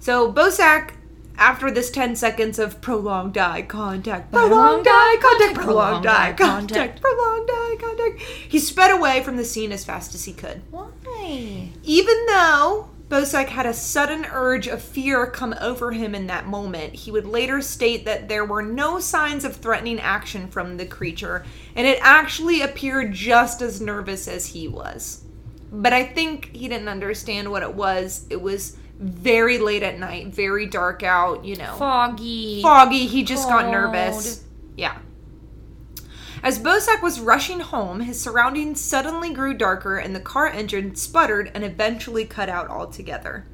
So 0.00 0.32
Bosak, 0.32 0.92
after 1.36 1.70
this 1.70 1.90
10 1.90 2.16
seconds 2.16 2.58
of 2.58 2.80
prolonged 2.80 3.38
eye 3.38 3.62
contact, 3.62 4.32
prolonged 4.32 4.86
eye 4.88 5.16
contact, 5.20 5.54
prolonged 5.54 6.06
eye 6.06 6.32
contact, 6.32 7.00
prolonged 7.00 7.50
eye 7.50 7.76
contact, 7.80 8.20
he 8.20 8.58
sped 8.58 8.90
away 8.90 9.22
from 9.22 9.36
the 9.36 9.44
scene 9.44 9.72
as 9.72 9.84
fast 9.84 10.14
as 10.14 10.24
he 10.24 10.32
could. 10.32 10.62
Why? 10.70 11.70
Even 11.82 12.26
though 12.26 12.90
Bosak 13.08 13.48
had 13.48 13.66
a 13.66 13.74
sudden 13.74 14.24
urge 14.24 14.66
of 14.66 14.80
fear 14.80 15.26
come 15.26 15.54
over 15.60 15.92
him 15.92 16.14
in 16.14 16.26
that 16.28 16.46
moment, 16.46 16.94
he 16.94 17.10
would 17.10 17.26
later 17.26 17.60
state 17.60 18.06
that 18.06 18.28
there 18.28 18.44
were 18.44 18.62
no 18.62 18.98
signs 19.00 19.44
of 19.44 19.56
threatening 19.56 20.00
action 20.00 20.48
from 20.48 20.78
the 20.78 20.86
creature, 20.86 21.44
and 21.76 21.86
it 21.86 21.98
actually 22.00 22.62
appeared 22.62 23.12
just 23.12 23.60
as 23.60 23.82
nervous 23.82 24.26
as 24.26 24.46
he 24.46 24.66
was. 24.66 25.24
But 25.72 25.94
I 25.94 26.04
think 26.04 26.54
he 26.54 26.68
didn't 26.68 26.88
understand 26.88 27.50
what 27.50 27.62
it 27.62 27.74
was. 27.74 28.26
It 28.28 28.40
was 28.40 28.76
very 28.98 29.58
late 29.58 29.82
at 29.82 29.98
night, 29.98 30.28
very 30.28 30.66
dark 30.66 31.02
out, 31.02 31.44
you 31.44 31.56
know 31.56 31.74
Foggy. 31.76 32.62
foggy. 32.62 33.06
He 33.06 33.24
just 33.24 33.48
got 33.48 33.70
nervous. 33.70 34.44
Yeah. 34.76 34.98
As 36.42 36.58
Bosak 36.58 37.02
was 37.02 37.20
rushing 37.20 37.60
home, 37.60 38.00
his 38.00 38.20
surroundings 38.20 38.80
suddenly 38.80 39.32
grew 39.32 39.54
darker 39.54 39.96
and 39.96 40.14
the 40.14 40.20
car 40.20 40.48
engine 40.48 40.94
sputtered 40.94 41.50
and 41.54 41.64
eventually 41.64 42.24
cut 42.24 42.48
out 42.48 42.68
altogether. 42.68 43.46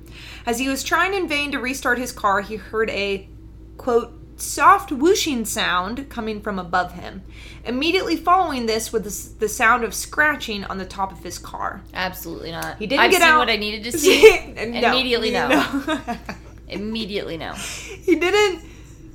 As 0.47 0.59
he 0.59 0.69
was 0.69 0.83
trying 0.83 1.15
in 1.15 1.29
vain 1.29 1.53
to 1.53 1.59
restart 1.59 1.99
his 1.99 2.13
car, 2.13 2.41
he 2.41 2.57
heard 2.57 2.91
a 2.91 3.29
quote 3.77 4.18
soft 4.41 4.91
whooshing 4.93 5.45
sound 5.45 6.09
coming 6.09 6.41
from 6.41 6.59
above 6.59 6.93
him. 6.93 7.23
Immediately 7.65 8.17
following 8.17 8.67
this 8.67 8.93
was 8.93 9.35
the 9.35 9.49
sound 9.49 9.85
of 9.85 9.95
scratching 9.95 10.65
on 10.65 10.79
the 10.79 10.85
top 10.87 11.13
of 11.13 11.23
his 11.23 11.39
car. 11.39 11.83
Absolutely 11.95 12.51
not. 12.53 12.79
He 12.79 12.87
didn't 12.87 13.01
I've 13.01 13.11
get 13.11 13.21
seen 13.23 13.31
out. 13.31 13.39
what 13.39 13.51
I 13.51 13.57
needed 13.57 13.85
to 13.91 13.99
see. 13.99 14.53
No. 14.57 14.63
Immediately 14.91 15.31
no. 15.31 15.49
No. 15.49 16.17
Immediately 16.69 17.37
no. 17.37 17.53
he 17.55 18.17
didn't 18.17 18.63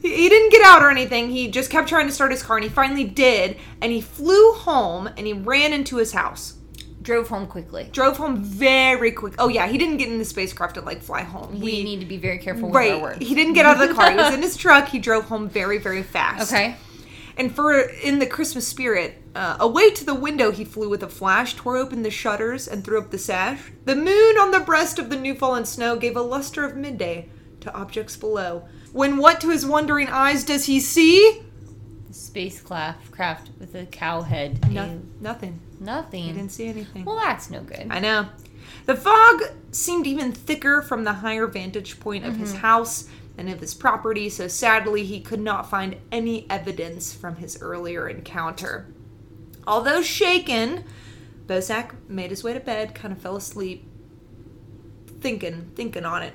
he 0.02 0.28
didn't 0.28 0.52
get 0.52 0.62
out 0.64 0.82
or 0.82 0.90
anything 0.90 1.30
he 1.30 1.50
just 1.50 1.70
kept 1.70 1.88
trying 1.88 2.08
to 2.08 2.12
start 2.14 2.32
his 2.32 2.44
car 2.44 2.58
and 2.58 2.64
he 2.66 2.70
finally 2.70 3.06
did 3.06 3.56
and 3.82 3.92
he 3.92 4.02
flew 4.02 4.52
home 4.54 5.08
and 5.08 5.26
he 5.26 5.32
ran 5.34 5.72
into 5.72 5.96
his 5.98 6.12
house 6.12 6.56
Drove 7.04 7.28
home 7.30 7.46
quickly. 7.48 7.90
drove 7.92 8.18
home 8.18 8.38
very 8.44 9.12
quick. 9.12 9.36
Oh 9.38 9.48
yeah 9.50 9.68
he 9.68 9.78
didn't 9.78 9.98
get 9.98 10.08
in 10.10 10.18
the 10.18 10.26
spacecraft 10.26 10.78
and 10.78 10.86
like 10.86 11.02
fly 11.02 11.22
home. 11.22 11.60
We 11.60 11.84
need 11.84 12.00
to 12.00 12.06
be 12.06 12.18
very 12.18 12.40
careful 12.40 12.70
with 12.70 12.76
our 12.76 12.82
right. 12.82 13.02
words. 13.02 13.28
he 13.28 13.36
didn't 13.36 13.54
get 13.54 13.66
out 13.66 13.80
of 13.82 13.88
the 13.88 13.94
car. 13.94 14.10
He 14.12 14.18
was 14.18 14.34
in 14.34 14.42
his 14.48 14.58
truck. 14.58 14.88
He 14.88 15.00
drove 15.00 15.26
home 15.26 15.50
very 15.50 15.78
very 15.78 16.02
fast. 16.04 16.52
Okay. 16.52 16.76
and 17.38 17.54
for 17.54 17.80
in 17.80 18.20
the 18.20 18.26
christmas 18.28 18.68
spirit 18.68 19.22
uh, 19.36 19.58
away 19.60 19.90
to 19.92 20.06
the 20.06 20.14
window 20.16 20.52
he 20.52 20.64
flew 20.64 20.88
with 20.90 21.04
a 21.04 21.10
flash 21.10 21.56
tore 21.56 21.76
open 21.78 22.04
the 22.04 22.12
shutters 22.12 22.68
and 22.68 22.84
threw 22.84 23.00
up 23.00 23.12
the 23.12 23.18
sash. 23.18 23.72
The 23.86 23.96
moon 23.96 24.38
on 24.38 24.52
the 24.52 24.60
breast 24.60 24.98
of 25.00 25.10
the 25.10 25.16
new 25.18 25.36
fallen 25.36 25.66
snow 25.66 25.96
gave 25.96 26.16
a 26.16 26.22
luster 26.22 26.64
of 26.64 26.76
midday 26.76 27.30
to 27.62 27.74
objects 27.74 28.16
below. 28.16 28.68
When 28.92 29.18
what 29.18 29.42
to 29.42 29.50
his 29.50 29.66
wondering 29.66 30.08
eyes 30.08 30.44
does 30.44 30.66
he 30.66 30.80
see 30.80 31.42
Spacecraft 32.34 33.12
craft 33.12 33.52
with 33.60 33.76
a 33.76 33.86
cow 33.86 34.24
head. 34.24 34.72
No, 34.72 35.00
nothing. 35.22 35.60
Nothing. 35.80 36.30
I 36.32 36.34
didn't 36.34 36.52
see 36.52 36.66
anything. 36.66 37.06
Well, 37.06 37.18
that's 37.18 37.52
no 37.52 37.62
good. 37.62 37.86
I 37.92 38.00
know. 38.00 38.28
The 38.88 38.96
fog 38.96 39.44
seemed 39.72 40.08
even 40.08 40.32
thicker 40.32 40.82
from 40.82 41.04
the 41.04 41.14
higher 41.14 41.46
vantage 41.46 42.00
point 42.00 42.26
of 42.26 42.38
his 42.38 42.50
mm-hmm. 42.50 42.62
house 42.62 43.08
and 43.38 43.50
of 43.50 43.60
his 43.60 43.76
property, 43.76 44.30
so 44.30 44.48
sadly 44.48 45.04
he 45.04 45.20
could 45.20 45.42
not 45.42 45.70
find 45.70 45.96
any 46.12 46.50
evidence 46.50 47.14
from 47.14 47.36
his 47.36 47.62
earlier 47.62 48.10
encounter. 48.10 48.88
Although 49.68 50.02
shaken, 50.02 50.86
Bosak 51.46 51.92
made 52.08 52.32
his 52.32 52.44
way 52.44 52.54
to 52.54 52.60
bed, 52.60 52.96
kind 52.96 53.12
of 53.12 53.20
fell 53.20 53.36
asleep, 53.36 53.88
thinking, 55.20 55.70
thinking 55.76 56.04
on 56.04 56.24
it. 56.24 56.34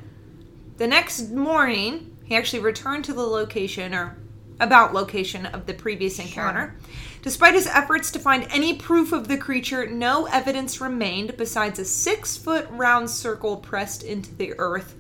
The 0.77 0.87
next 0.87 1.31
morning, 1.31 2.17
he 2.23 2.37
actually 2.37 2.63
returned 2.63 3.05
to 3.07 3.13
the 3.13 3.23
location 3.23 3.93
or 3.93 4.17
about 4.61 4.95
location 4.95 5.47
of 5.47 5.67
the 5.67 5.75
previous 5.75 6.19
encounter. 6.19 6.77
Despite 7.23 7.55
his 7.55 7.67
efforts 7.67 8.11
to 8.13 8.19
find 8.19 8.47
any 8.51 8.75
proof 8.75 9.13
of 9.13 9.29
the 9.29 9.37
creature, 9.37 9.87
no 9.87 10.27
evidence 10.27 10.81
remained 10.81 11.37
besides 11.37 11.79
a 11.79 11.85
six 11.85 12.37
foot 12.37 12.67
round 12.71 13.11
circle 13.11 13.57
pressed 13.57 14.03
into 14.03 14.35
the 14.35 14.55
earth, 14.59 14.95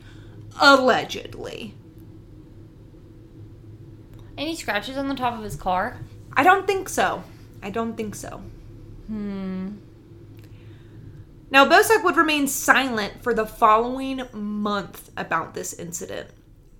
allegedly. 0.60 1.74
Any 4.36 4.54
scratches 4.54 4.96
on 4.96 5.08
the 5.08 5.14
top 5.14 5.36
of 5.36 5.44
his 5.44 5.56
car? 5.56 5.98
I 6.32 6.44
don't 6.44 6.66
think 6.66 6.88
so. 6.88 7.24
I 7.62 7.70
don't 7.70 7.96
think 7.96 8.14
so. 8.14 8.42
Hmm. 9.08 9.70
Now, 11.50 11.64
Bosak 11.64 12.04
would 12.04 12.16
remain 12.16 12.46
silent 12.46 13.22
for 13.22 13.32
the 13.32 13.46
following 13.46 14.22
month 14.32 15.10
about 15.16 15.54
this 15.54 15.72
incident, 15.72 16.28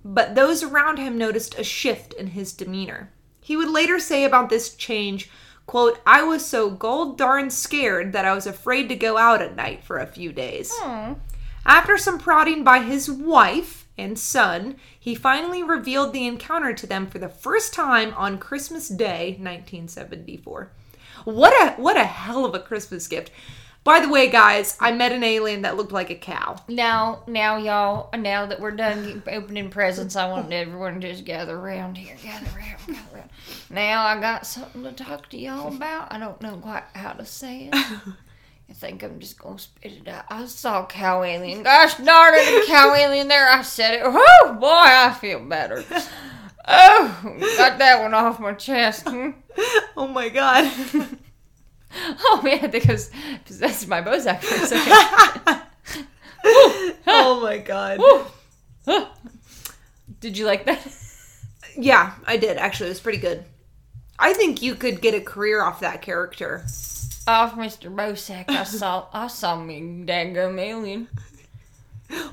but 0.03 0.35
those 0.35 0.63
around 0.63 0.97
him 0.97 1.17
noticed 1.17 1.57
a 1.57 1.63
shift 1.63 2.13
in 2.13 2.27
his 2.27 2.53
demeanor. 2.53 3.11
He 3.41 3.57
would 3.57 3.69
later 3.69 3.99
say 3.99 4.23
about 4.23 4.49
this 4.49 4.75
change, 4.75 5.29
quote, 5.65 5.99
I 6.05 6.23
was 6.23 6.45
so 6.45 6.69
gold 6.69 7.17
darn 7.17 7.49
scared 7.49 8.13
that 8.13 8.25
I 8.25 8.33
was 8.33 8.47
afraid 8.47 8.89
to 8.89 8.95
go 8.95 9.17
out 9.17 9.41
at 9.41 9.55
night 9.55 9.83
for 9.83 9.97
a 9.97 10.07
few 10.07 10.31
days. 10.31 10.71
Oh. 10.75 11.17
After 11.65 11.97
some 11.97 12.19
prodding 12.19 12.63
by 12.63 12.79
his 12.79 13.11
wife 13.11 13.87
and 13.97 14.17
son, 14.17 14.77
he 14.97 15.13
finally 15.13 15.61
revealed 15.61 16.13
the 16.13 16.25
encounter 16.25 16.73
to 16.73 16.87
them 16.87 17.07
for 17.07 17.19
the 17.19 17.29
first 17.29 17.73
time 17.73 18.13
on 18.15 18.37
Christmas 18.37 18.87
Day, 18.87 19.31
1974. 19.39 20.71
What 21.25 21.51
a 21.53 21.81
what 21.81 21.97
a 21.97 22.05
hell 22.05 22.45
of 22.45 22.55
a 22.55 22.59
Christmas 22.59 23.07
gift. 23.07 23.31
By 23.89 24.01
the 24.01 24.09
way, 24.09 24.29
guys, 24.29 24.77
I 24.79 24.91
met 24.91 25.13
an 25.13 25.23
alien 25.23 25.63
that 25.63 25.75
looked 25.75 25.91
like 25.91 26.11
a 26.11 26.15
cow. 26.15 26.57
Now, 26.67 27.23
now, 27.25 27.57
y'all, 27.57 28.11
now 28.15 28.45
that 28.45 28.59
we're 28.59 28.69
done 28.69 29.23
opening 29.25 29.71
presents, 29.71 30.15
I 30.15 30.29
want 30.29 30.53
everyone 30.53 31.01
to 31.01 31.11
just 31.11 31.25
gather 31.25 31.57
around 31.57 31.97
here. 31.97 32.15
Gather 32.21 32.45
around, 32.55 32.77
gather 32.85 33.15
around. 33.15 33.29
Now, 33.71 34.03
I 34.05 34.21
got 34.21 34.45
something 34.45 34.83
to 34.83 34.91
talk 34.91 35.27
to 35.29 35.39
y'all 35.39 35.75
about. 35.75 36.13
I 36.13 36.19
don't 36.19 36.39
know 36.39 36.57
quite 36.57 36.83
how 36.93 37.13
to 37.13 37.25
say 37.25 37.71
it. 37.73 37.75
I 37.75 38.73
think 38.73 39.01
I'm 39.01 39.19
just 39.19 39.39
gonna 39.39 39.57
spit 39.57 39.93
it 39.93 40.07
out. 40.07 40.25
I 40.29 40.45
saw 40.45 40.85
cow 40.85 41.23
alien. 41.23 41.63
Gosh 41.63 41.95
darn 41.95 42.35
it, 42.35 42.63
a 42.63 42.67
cow 42.67 42.93
alien 42.93 43.27
there. 43.27 43.49
I 43.49 43.63
said 43.63 43.95
it. 43.95 44.01
Oh 44.05 44.57
boy, 44.59 44.67
I 44.67 45.17
feel 45.19 45.39
better. 45.39 45.83
Oh, 46.67 47.37
got 47.57 47.79
that 47.79 48.03
one 48.03 48.13
off 48.13 48.39
my 48.39 48.53
chest. 48.53 49.09
Hmm? 49.09 49.31
Oh 49.97 50.07
my 50.07 50.29
god. 50.29 50.71
Oh 52.21 52.41
man, 52.43 52.63
I 52.63 52.67
think 52.67 52.87
I 52.87 52.93
was 52.93 53.09
possessed 53.45 53.89
by 53.89 54.01
Bosak 54.01 54.41
for 54.41 54.55
a 54.55 54.67
second. 54.67 55.63
oh 57.07 57.39
my 57.41 57.57
god. 57.57 57.99
Did 60.19 60.37
you 60.37 60.45
like 60.45 60.65
that? 60.65 60.85
Yeah, 61.75 62.13
I 62.25 62.37
did. 62.37 62.57
Actually, 62.57 62.87
it 62.87 62.91
was 62.91 62.99
pretty 62.99 63.17
good. 63.19 63.45
I 64.17 64.33
think 64.33 64.61
you 64.61 64.75
could 64.75 65.01
get 65.01 65.13
a 65.13 65.21
career 65.21 65.63
off 65.63 65.79
that 65.79 66.01
character. 66.01 66.65
Off 67.27 67.53
Mr. 67.55 67.93
Bosak, 67.93 68.49
I 68.49 68.63
saw 68.65 69.07
I 69.13 69.27
saw 69.27 69.55
me 69.55 69.81
daggum 70.05 70.59
alien. 70.59 71.07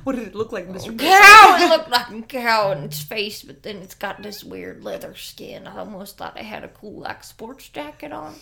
What 0.04 0.16
did 0.16 0.28
it 0.28 0.34
look 0.34 0.52
like, 0.52 0.68
Mr. 0.68 0.88
Oh, 0.88 0.96
cow! 0.96 1.56
It 1.60 1.68
looked 1.68 1.90
like 1.90 2.08
a 2.10 2.22
cow 2.22 2.72
in 2.72 2.84
its 2.84 3.02
face, 3.02 3.42
but 3.42 3.62
then 3.62 3.76
it's 3.76 3.94
got 3.94 4.22
this 4.22 4.42
weird 4.42 4.82
leather 4.82 5.14
skin. 5.14 5.66
I 5.66 5.78
almost 5.78 6.16
thought 6.16 6.38
it 6.38 6.46
had 6.46 6.64
a 6.64 6.68
cool 6.68 7.00
like 7.00 7.22
sports 7.22 7.68
jacket 7.68 8.10
on. 8.10 8.34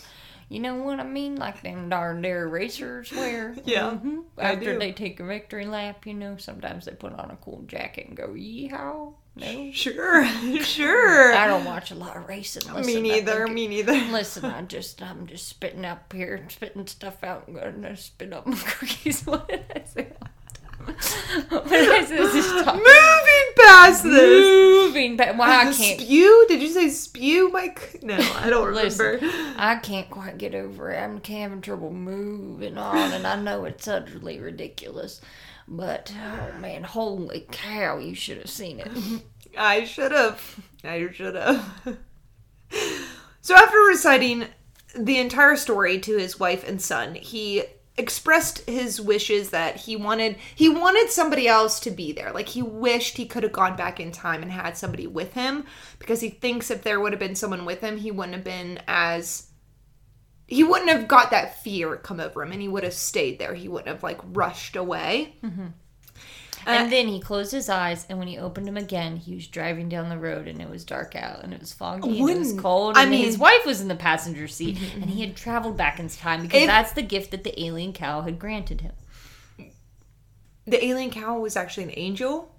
You 0.48 0.60
know 0.60 0.74
what 0.76 1.00
I 1.00 1.04
mean? 1.04 1.36
Like 1.36 1.62
them 1.62 1.88
darn 1.88 2.22
dairy 2.22 2.48
racers 2.48 3.10
wear. 3.12 3.54
Yeah, 3.64 3.92
Mhm. 4.02 4.24
I 4.38 4.52
After 4.52 4.78
they 4.78 4.92
take 4.92 5.18
a 5.20 5.24
victory 5.24 5.64
lap, 5.66 6.06
you 6.06 6.14
know, 6.14 6.36
sometimes 6.36 6.84
they 6.84 6.92
put 6.92 7.12
on 7.14 7.30
a 7.30 7.36
cool 7.36 7.62
jacket 7.66 8.06
and 8.08 8.16
go 8.16 8.28
yeehaw. 8.28 9.14
No, 9.36 9.70
Sure, 9.72 10.24
sure. 10.62 11.34
I 11.34 11.46
don't 11.48 11.64
watch 11.64 11.90
a 11.90 11.94
lot 11.96 12.16
of 12.16 12.28
racing. 12.28 12.72
Listen, 12.72 12.94
me 12.94 13.00
neither. 13.00 13.46
Me 13.48 13.66
neither. 13.74 13.92
Listen, 14.12 14.44
I 14.44 14.62
just 14.62 15.02
I'm 15.02 15.26
just 15.26 15.48
spitting 15.48 15.84
up 15.84 16.12
here, 16.12 16.46
spitting 16.50 16.86
stuff 16.86 17.24
out, 17.24 17.48
and 17.48 17.56
gonna 17.56 17.96
spit 17.96 18.32
up 18.32 18.46
my 18.46 18.56
cookies. 18.56 19.26
What 19.26 19.48
did 19.48 19.64
I 19.74 19.82
say? 19.84 20.08
what 21.48 21.68
did 21.68 21.88
I 21.90 22.04
say? 22.04 22.16
Moving 22.18 22.82
past 23.56 24.04
this. 24.04 24.44
Moving, 24.44 25.16
but 25.16 25.36
why 25.36 25.60
I 25.60 25.72
can't. 25.72 26.00
Spew? 26.00 26.46
Did 26.48 26.62
you 26.62 26.68
say 26.68 26.88
spew, 26.88 27.50
Mike? 27.50 28.00
No, 28.02 28.16
I 28.36 28.50
don't 28.50 28.66
remember. 28.66 29.18
Listen, 29.20 29.54
I 29.56 29.76
can't 29.76 30.10
quite 30.10 30.38
get 30.38 30.54
over 30.54 30.90
it. 30.92 30.98
I'm 30.98 31.22
having 31.22 31.60
trouble 31.60 31.92
moving 31.92 32.78
on, 32.78 33.12
and 33.12 33.26
I 33.26 33.40
know 33.40 33.64
it's 33.64 33.88
utterly 33.88 34.40
ridiculous. 34.40 35.20
But 35.66 36.12
oh 36.14 36.58
man, 36.58 36.84
holy 36.84 37.46
cow! 37.50 37.98
You 37.98 38.14
should 38.14 38.38
have 38.38 38.50
seen 38.50 38.80
it. 38.80 38.90
I 39.56 39.84
should 39.84 40.12
have. 40.12 40.60
I 40.82 41.08
should 41.10 41.34
have. 41.34 41.80
so 43.40 43.54
after 43.54 43.78
reciting 43.78 44.46
the 44.96 45.18
entire 45.18 45.56
story 45.56 45.98
to 46.00 46.18
his 46.18 46.38
wife 46.38 46.68
and 46.68 46.80
son, 46.80 47.14
he 47.14 47.64
expressed 47.96 48.68
his 48.68 49.00
wishes 49.00 49.50
that 49.50 49.76
he 49.76 49.94
wanted 49.94 50.36
he 50.54 50.68
wanted 50.68 51.10
somebody 51.10 51.46
else 51.46 51.78
to 51.80 51.90
be 51.90 52.12
there. 52.12 52.32
Like 52.32 52.48
he 52.48 52.62
wished 52.62 53.16
he 53.16 53.26
could 53.26 53.44
have 53.44 53.52
gone 53.52 53.76
back 53.76 54.00
in 54.00 54.10
time 54.10 54.42
and 54.42 54.50
had 54.50 54.76
somebody 54.76 55.06
with 55.06 55.34
him 55.34 55.64
because 55.98 56.20
he 56.20 56.30
thinks 56.30 56.70
if 56.70 56.82
there 56.82 57.00
would 57.00 57.12
have 57.12 57.20
been 57.20 57.36
someone 57.36 57.64
with 57.64 57.80
him 57.80 57.96
he 57.96 58.10
wouldn't 58.10 58.34
have 58.34 58.44
been 58.44 58.80
as 58.88 59.48
he 60.46 60.64
wouldn't 60.64 60.90
have 60.90 61.08
got 61.08 61.30
that 61.30 61.62
fear 61.62 61.96
come 61.96 62.20
over 62.20 62.42
him 62.42 62.52
and 62.52 62.60
he 62.60 62.68
would 62.68 62.84
have 62.84 62.94
stayed 62.94 63.38
there. 63.38 63.54
He 63.54 63.68
wouldn't 63.68 63.88
have 63.88 64.02
like 64.02 64.20
rushed 64.24 64.76
away 64.76 65.36
mm-hmm. 65.42 65.66
And 66.66 66.90
then 66.92 67.08
he 67.08 67.20
closed 67.20 67.52
his 67.52 67.68
eyes, 67.68 68.06
and 68.08 68.18
when 68.18 68.28
he 68.28 68.38
opened 68.38 68.66
them 68.66 68.76
again, 68.76 69.16
he 69.16 69.34
was 69.34 69.46
driving 69.46 69.88
down 69.88 70.08
the 70.08 70.18
road, 70.18 70.48
and 70.48 70.60
it 70.60 70.68
was 70.68 70.84
dark 70.84 71.14
out, 71.16 71.42
and 71.44 71.52
it 71.52 71.60
was 71.60 71.72
foggy, 71.72 72.20
and 72.20 72.30
it 72.30 72.38
was 72.38 72.52
cold. 72.54 72.96
I 72.96 73.02
And 73.04 73.12
his 73.12 73.20
mean- 73.20 73.32
Mm-hmm, 73.34 73.40
wife 73.42 73.66
was 73.66 73.80
in 73.80 73.88
the 73.88 73.94
passenger 73.96 74.48
seat, 74.48 74.78
and 74.94 75.04
he 75.10 75.20
had 75.20 75.36
traveled 75.36 75.76
back 75.76 75.98
in 76.00 76.08
time 76.08 76.42
because 76.42 76.62
If- 76.62 76.66
that's 76.68 76.92
the 76.92 77.02
gift 77.02 77.30
that 77.32 77.44
the 77.44 77.62
alien 77.64 77.92
cow 77.92 78.22
had 78.22 78.38
granted 78.38 78.80
him. 78.82 78.92
the 80.66 80.84
alien 80.84 81.10
cow 81.10 81.38
was 81.38 81.56
actually 81.56 81.84
an 81.84 81.92
angel 81.96 82.50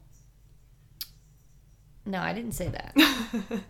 No, 2.05 2.19
I 2.19 2.33
didn't 2.33 2.51
say 2.53 2.67
that. 2.69 2.93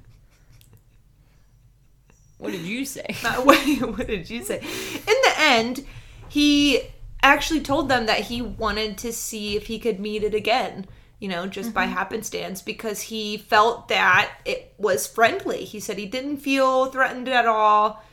what 2.37 2.51
did 2.51 2.61
you 2.61 2.83
say? 2.85 3.15
Uh, 3.23 3.35
what, 3.43 3.57
what 3.97 4.07
did 4.07 4.29
you 4.29 4.43
say? 4.43 4.57
In 4.59 5.15
the 5.23 5.33
end, 5.37 5.85
he 6.27 6.81
actually 7.25 7.61
told 7.61 7.89
them 7.89 8.05
that 8.05 8.21
he 8.21 8.41
wanted 8.41 8.97
to 8.99 9.13
see 9.13 9.55
if 9.55 9.67
he 9.67 9.79
could 9.79 9.99
meet 9.99 10.23
it 10.23 10.33
again, 10.33 10.85
you 11.19 11.27
know, 11.27 11.47
just 11.47 11.73
by 11.73 11.85
mm-hmm. 11.85 11.93
happenstance, 11.93 12.61
because 12.61 13.01
he 13.01 13.37
felt 13.37 13.87
that 13.87 14.31
it 14.45 14.73
was 14.77 15.07
friendly. 15.07 15.65
He 15.65 15.79
said 15.79 15.97
he 15.97 16.05
didn't 16.05 16.37
feel 16.37 16.87
threatened 16.87 17.27
at 17.27 17.45
all. 17.45 18.03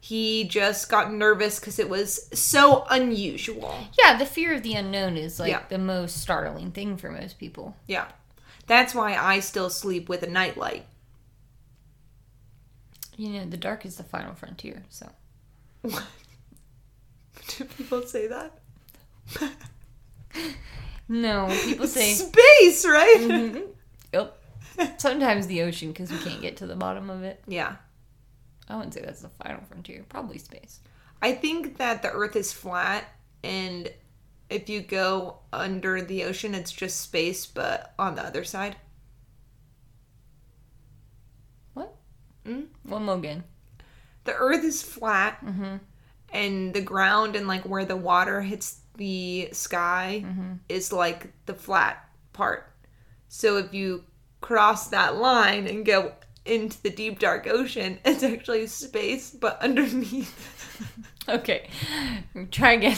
He 0.00 0.44
just 0.44 0.88
got 0.88 1.12
nervous 1.12 1.60
because 1.60 1.78
it 1.78 1.88
was 1.88 2.28
so 2.36 2.84
unusual. 2.90 3.74
Yeah, 4.02 4.16
the 4.16 4.26
fear 4.26 4.54
of 4.54 4.62
the 4.62 4.74
unknown 4.74 5.16
is 5.16 5.38
like 5.38 5.50
Yeah. 5.50 5.62
the 5.68 5.78
most 5.78 6.20
startling 6.20 6.72
thing 6.72 6.96
for 6.96 7.10
most 7.10 7.38
people. 7.38 7.76
Yeah. 7.86 8.08
That's 8.66 8.94
why 8.94 9.14
I 9.16 9.40
still 9.40 9.70
sleep 9.70 10.08
with 10.08 10.22
a 10.22 10.30
nightlight. 10.30 10.86
You 13.16 13.28
know, 13.28 13.44
the 13.44 13.56
dark 13.56 13.84
is 13.86 13.96
the 13.96 14.02
final 14.02 14.34
frontier. 14.34 14.84
So 14.88 15.10
What? 15.82 16.04
Do 17.48 17.64
people 17.64 18.02
say 18.02 18.26
that? 18.26 18.58
No, 21.08 21.48
people 21.64 21.86
say 21.86 22.12
Space, 22.14 22.84
right? 22.86 23.62
yep. 24.12 24.38
Sometimes 24.98 25.46
the 25.46 25.62
ocean 25.62 25.88
because 25.88 26.10
we 26.10 26.18
can't 26.18 26.40
get 26.40 26.56
to 26.58 26.66
the 26.66 26.76
bottom 26.76 27.10
of 27.10 27.22
it. 27.22 27.42
Yeah. 27.46 27.76
I 28.68 28.76
wouldn't 28.76 28.94
say 28.94 29.02
that's 29.02 29.20
the 29.20 29.28
final 29.28 29.62
frontier. 29.68 30.04
Probably 30.08 30.38
space. 30.38 30.80
I 31.20 31.32
think 31.32 31.76
that 31.78 32.02
the 32.02 32.10
earth 32.10 32.36
is 32.36 32.52
flat 32.52 33.04
and 33.44 33.90
if 34.48 34.68
you 34.68 34.80
go 34.80 35.38
under 35.52 36.00
the 36.02 36.24
ocean 36.24 36.54
it's 36.54 36.72
just 36.72 37.00
space 37.00 37.44
but 37.46 37.92
on 37.98 38.14
the 38.14 38.22
other 38.24 38.44
side. 38.44 38.76
What? 41.74 41.94
Mm? 42.46 42.66
One 42.84 43.04
more 43.04 43.16
again. 43.16 43.44
The 44.24 44.34
earth 44.34 44.64
is 44.64 44.82
flat 44.82 45.44
Mm-hmm. 45.44 45.76
and 46.32 46.72
the 46.74 46.80
ground 46.80 47.36
and 47.36 47.46
like 47.48 47.62
where 47.64 47.84
the 47.84 47.96
water 47.96 48.40
hits 48.42 48.80
the 48.96 49.48
sky 49.52 50.22
Mm-hmm. 50.26 50.52
is 50.68 50.92
like 50.92 51.32
the 51.46 51.54
flat 51.54 52.08
part. 52.32 52.70
So 53.28 53.56
if 53.56 53.72
you 53.74 54.04
cross 54.40 54.88
that 54.88 55.16
line 55.16 55.66
and 55.66 55.84
go 55.86 56.12
into 56.44 56.82
the 56.82 56.90
deep 56.90 57.18
dark 57.18 57.46
ocean, 57.46 57.98
it's 58.04 58.22
actually 58.22 58.66
space 58.66 59.30
but 59.30 59.60
underneath. 59.62 60.58
Okay. 61.28 61.68
Try 62.50 62.72
again. 62.72 62.96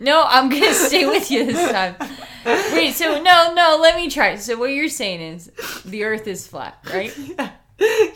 No, 0.00 0.22
I'm 0.26 0.50
gonna 0.50 0.74
stay 0.74 1.06
with 1.06 1.30
you 1.30 1.46
this 1.46 1.70
time. 1.72 1.96
Wait, 2.44 2.92
so 2.94 3.22
no, 3.22 3.54
no, 3.54 3.78
let 3.80 3.96
me 3.96 4.10
try. 4.10 4.36
So 4.36 4.58
what 4.58 4.66
you're 4.66 4.88
saying 4.90 5.22
is 5.22 5.46
the 5.86 6.04
earth 6.04 6.26
is 6.26 6.46
flat, 6.46 6.78
right? 6.92 7.10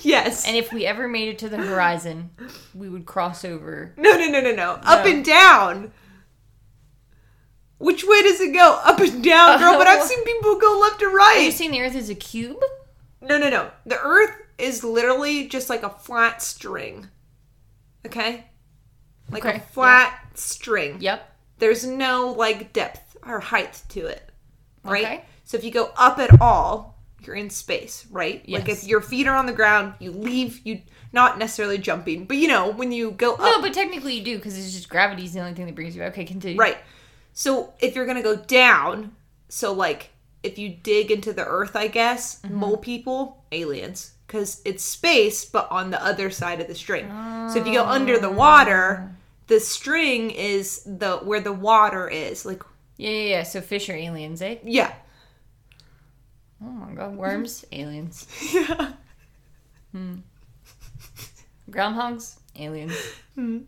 yes. 0.01 0.47
And 0.47 0.55
if 0.57 0.71
we 0.71 0.85
ever 0.85 1.09
made 1.09 1.29
it 1.31 1.39
to 1.39 1.49
the 1.49 1.57
horizon, 1.57 2.31
we 2.75 2.91
would 2.91 3.07
cross 3.07 3.43
over. 3.45 3.95
No, 3.97 4.11
No, 4.13 4.19
no, 4.19 4.29
no, 4.33 4.41
no, 4.43 4.55
no. 4.55 4.71
Up 4.85 5.07
and 5.07 5.25
down. 5.25 5.93
Which 7.83 8.05
way 8.05 8.23
does 8.23 8.41
it 8.41 8.55
go? 8.55 8.81
Up 8.85 9.01
and 9.01 9.25
down, 9.25 9.59
girl. 9.59 9.77
But 9.77 9.89
I've 9.89 10.03
oh. 10.03 10.07
seen 10.07 10.23
people 10.25 10.57
go 10.57 10.79
left 10.81 11.03
or 11.03 11.11
right. 11.11 11.39
Are 11.39 11.43
you 11.43 11.51
saying 11.51 11.73
the 11.73 11.81
earth 11.81 11.97
is 11.97 12.11
a 12.11 12.15
cube? 12.15 12.63
No, 13.21 13.39
no, 13.39 13.51
no. 13.51 13.71
The 13.87 14.01
Earth 14.01 14.35
is 14.59 14.85
literally 14.85 15.49
just 15.49 15.69
like 15.69 15.83
a 15.83 15.91
flat 15.91 16.43
string. 16.43 17.09
Okay? 18.07 18.47
Like 19.31 19.45
Okay, 19.45 19.57
a 19.59 19.61
flat 19.61 20.19
string. 20.35 20.99
Yep. 21.01 21.29
There's 21.59 21.85
no 21.85 22.33
like 22.37 22.73
depth 22.73 23.17
or 23.27 23.41
height 23.41 23.83
to 23.91 24.07
it. 24.07 24.31
Right? 24.85 25.05
Okay. 25.05 25.25
So 25.45 25.57
if 25.57 25.65
you 25.65 25.71
go 25.71 25.91
up 25.97 26.19
at 26.19 26.41
all, 26.41 27.01
you're 27.25 27.37
in 27.37 27.51
space, 27.51 28.07
right? 28.11 28.49
Like 28.49 28.69
if 28.69 28.85
your 28.85 29.01
feet 29.01 29.29
are 29.29 29.37
on 29.37 29.47
the 29.47 29.53
ground, 29.53 29.95
you 30.01 30.11
leave, 30.11 30.61
you 30.65 30.83
not 31.13 31.39
necessarily 31.39 31.79
jumping, 31.79 32.25
but 32.25 32.37
you 32.37 32.49
know, 32.49 32.71
when 32.71 32.91
you 32.91 33.13
go 33.13 33.35
up 33.35 33.41
No, 33.41 33.61
but 33.61 33.73
technically 33.73 34.15
you 34.15 34.25
do 34.25 34.37
because 34.37 34.59
it's 34.59 34.73
just 34.73 34.89
gravity's 34.89 35.33
the 35.33 35.41
only 35.41 35.55
thing 35.55 35.67
that 35.67 35.75
brings 35.77 35.95
you. 35.95 36.03
Back. 36.03 36.13
Okay, 36.13 36.25
continue. 36.25 36.59
Right. 36.59 36.79
So 37.33 37.73
if 37.81 37.95
you're 37.95 38.07
gonna 38.07 38.23
go 38.23 38.37
down, 38.37 39.13
so 39.49 39.73
like 39.73 40.11
if 40.43 40.59
you 40.59 40.69
dig 40.71 41.11
into 41.11 41.33
the 41.33 41.45
earth, 41.47 41.77
I 41.77 41.87
guess 41.89 42.41
mole 42.51 42.77
people, 42.77 43.45
aliens, 43.53 44.13
because 44.27 44.61
it's 44.65 44.83
space, 44.85 45.45
but 45.45 45.71
on 45.71 45.91
the 45.91 46.05
other 46.05 46.31
side 46.31 46.61
of 46.61 46.67
the 46.69 46.75
string. 46.75 47.07
So 47.53 47.61
if 47.61 47.67
you 47.67 47.75
go 47.75 47.85
under 47.85 48.19
the 48.19 48.31
water, 48.31 49.15
the 49.47 49.61
string 49.61 50.31
is 50.31 50.83
the 50.85 51.19
where 51.19 51.41
the 51.41 51.53
water 51.53 52.09
is. 52.09 52.45
Like 52.45 52.63
Yeah, 52.97 53.11
yeah, 53.11 53.29
yeah. 53.37 53.43
So 53.45 53.61
fish 53.61 53.89
are 53.89 53.95
aliens, 53.97 54.43
eh? 54.43 54.57
yeah, 54.65 54.93
Oh 56.65 56.67
my 56.71 56.93
god, 56.93 57.17
worms, 57.17 57.65
aliens. 57.73 58.27
yeah. 58.53 58.93
Groundhogs, 61.71 62.37
aliens. 62.57 62.95
Hmm. 63.35 63.59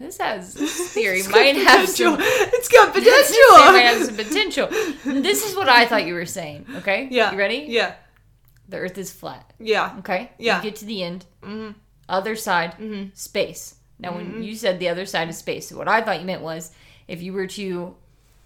This 0.00 0.16
has 0.18 0.54
this 0.62 0.92
theory 0.92 1.22
might 1.28 1.56
have 1.56 1.80
potential. 1.86 2.16
some. 2.16 2.18
It's 2.20 2.68
got 2.68 2.94
This 2.94 3.30
theory 3.30 3.72
might 3.72 3.80
have 3.84 4.16
potential. 4.16 4.68
some 4.72 4.72
potential. 5.04 5.22
This 5.22 5.44
is 5.48 5.54
what 5.54 5.68
I 5.68 5.84
thought 5.86 6.06
you 6.06 6.14
were 6.14 6.26
saying. 6.26 6.66
Okay. 6.78 7.06
Yeah. 7.10 7.30
You 7.32 7.38
ready? 7.38 7.66
Yeah. 7.68 7.94
The 8.68 8.78
Earth 8.78 8.98
is 8.98 9.12
flat. 9.12 9.52
Yeah. 9.60 9.94
Okay. 10.00 10.30
Yeah. 10.38 10.56
You 10.56 10.62
get 10.70 10.76
to 10.76 10.84
the 10.86 11.02
end. 11.02 11.26
Mhm. 11.42 11.74
Other 12.08 12.34
side, 12.34 12.74
Mhm. 12.80 13.16
space. 13.16 13.76
Now, 13.98 14.12
Mm-hmm. 14.12 14.32
when 14.32 14.42
you 14.42 14.56
said 14.56 14.78
the 14.80 14.88
other 14.88 15.04
side 15.06 15.28
is 15.28 15.36
space, 15.38 15.70
what 15.70 15.86
I 15.86 16.00
thought 16.00 16.18
you 16.20 16.26
meant 16.26 16.42
was 16.42 16.72
if 17.06 17.20
you 17.22 17.32
were 17.34 17.46
to 17.48 17.94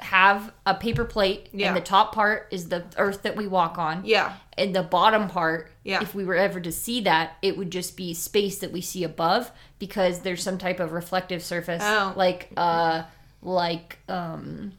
have 0.01 0.53
a 0.67 0.75
paper 0.75 1.05
plate 1.05 1.49
Yeah. 1.53 1.69
and 1.69 1.77
the 1.77 1.81
top 1.81 2.15
part 2.15 2.49
is 2.51 2.69
the 2.69 2.85
Earth 2.97 3.23
that 3.23 3.37
we 3.37 3.47
walk 3.47 3.79
on, 3.79 4.03
Yeah. 4.05 4.35
and 4.59 4.75
the 4.75 4.83
bottom 4.83 5.29
part, 5.29 5.71
Yeah. 5.85 6.03
if 6.03 6.15
we 6.15 6.25
were 6.25 6.35
ever 6.35 6.61
to 6.61 6.73
see 6.73 7.01
that, 7.03 7.37
it 7.43 7.57
would 7.57 7.71
just 7.71 7.97
be 7.97 8.13
space 8.15 8.59
that 8.59 8.73
we 8.73 8.81
see 8.81 9.05
above 9.05 9.51
because 9.79 10.21
there's 10.21 10.43
some 10.43 10.59
type 10.59 10.81
of 10.81 10.93
reflective 10.93 11.43
surface, 11.43 11.83
Oh. 11.85 12.13
like 12.17 12.51
uh, 12.57 13.05
like 13.43 13.99
um. 14.09 14.73